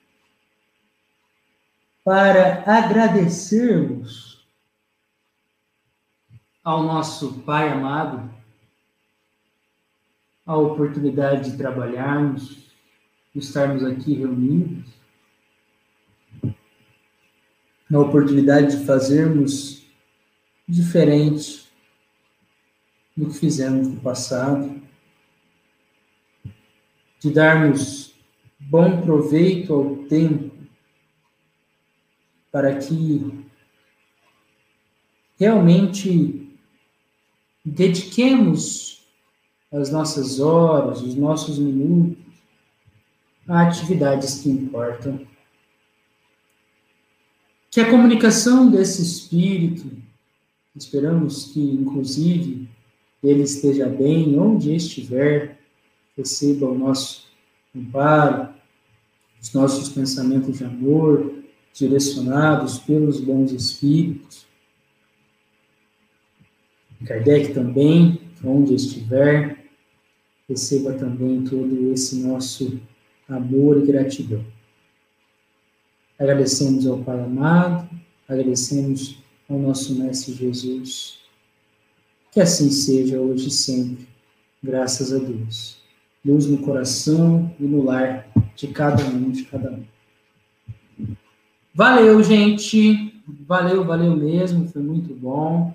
[2.04, 4.48] para agradecermos
[6.64, 8.32] ao nosso Pai amado
[10.46, 12.72] a oportunidade de trabalharmos,
[13.34, 14.94] de estarmos aqui reunidos,
[17.92, 19.84] a oportunidade de fazermos
[20.68, 21.65] diferente
[23.16, 24.82] do que fizemos no passado,
[27.20, 28.14] de darmos
[28.60, 30.56] bom proveito ao tempo
[32.52, 33.46] para que
[35.38, 36.58] realmente
[37.64, 39.06] dediquemos
[39.72, 42.24] as nossas horas, os nossos minutos
[43.48, 45.26] a atividades que importam.
[47.70, 49.92] Que a comunicação desse espírito,
[50.76, 52.70] esperamos que, inclusive,
[53.24, 55.60] ele esteja bem onde estiver,
[56.18, 57.28] receba o nosso
[57.76, 58.54] amparo,
[59.42, 61.34] os nossos pensamentos de amor,
[61.74, 64.46] direcionados pelos bons espíritos.
[67.06, 69.66] Kardec também, onde estiver,
[70.48, 72.80] receba também todo esse nosso
[73.28, 74.44] amor e gratidão.
[76.18, 77.90] Agradecemos ao Pai amado,
[78.28, 79.18] agradecemos
[79.50, 81.15] ao nosso Mestre Jesus.
[82.36, 84.06] Que assim seja hoje e sempre,
[84.62, 85.78] graças a Deus.
[86.26, 88.28] Luz no coração e no lar
[88.58, 89.86] de cada um, de cada um.
[91.74, 93.24] Valeu, gente.
[93.48, 94.68] Valeu, valeu mesmo.
[94.68, 95.74] Foi muito bom.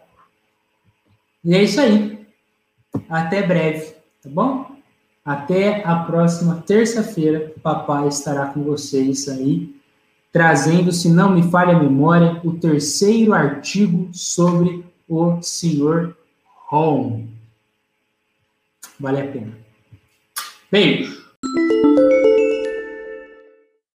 [1.43, 2.27] E é isso aí.
[3.09, 4.71] Até breve, tá bom?
[5.25, 7.55] Até a próxima terça-feira.
[7.63, 9.75] Papai estará com vocês aí,
[10.31, 16.20] trazendo, se não me falha a memória, o terceiro artigo sobre o senhor
[16.71, 17.29] Home.
[18.99, 19.57] Vale a pena.
[20.71, 21.30] Beijo.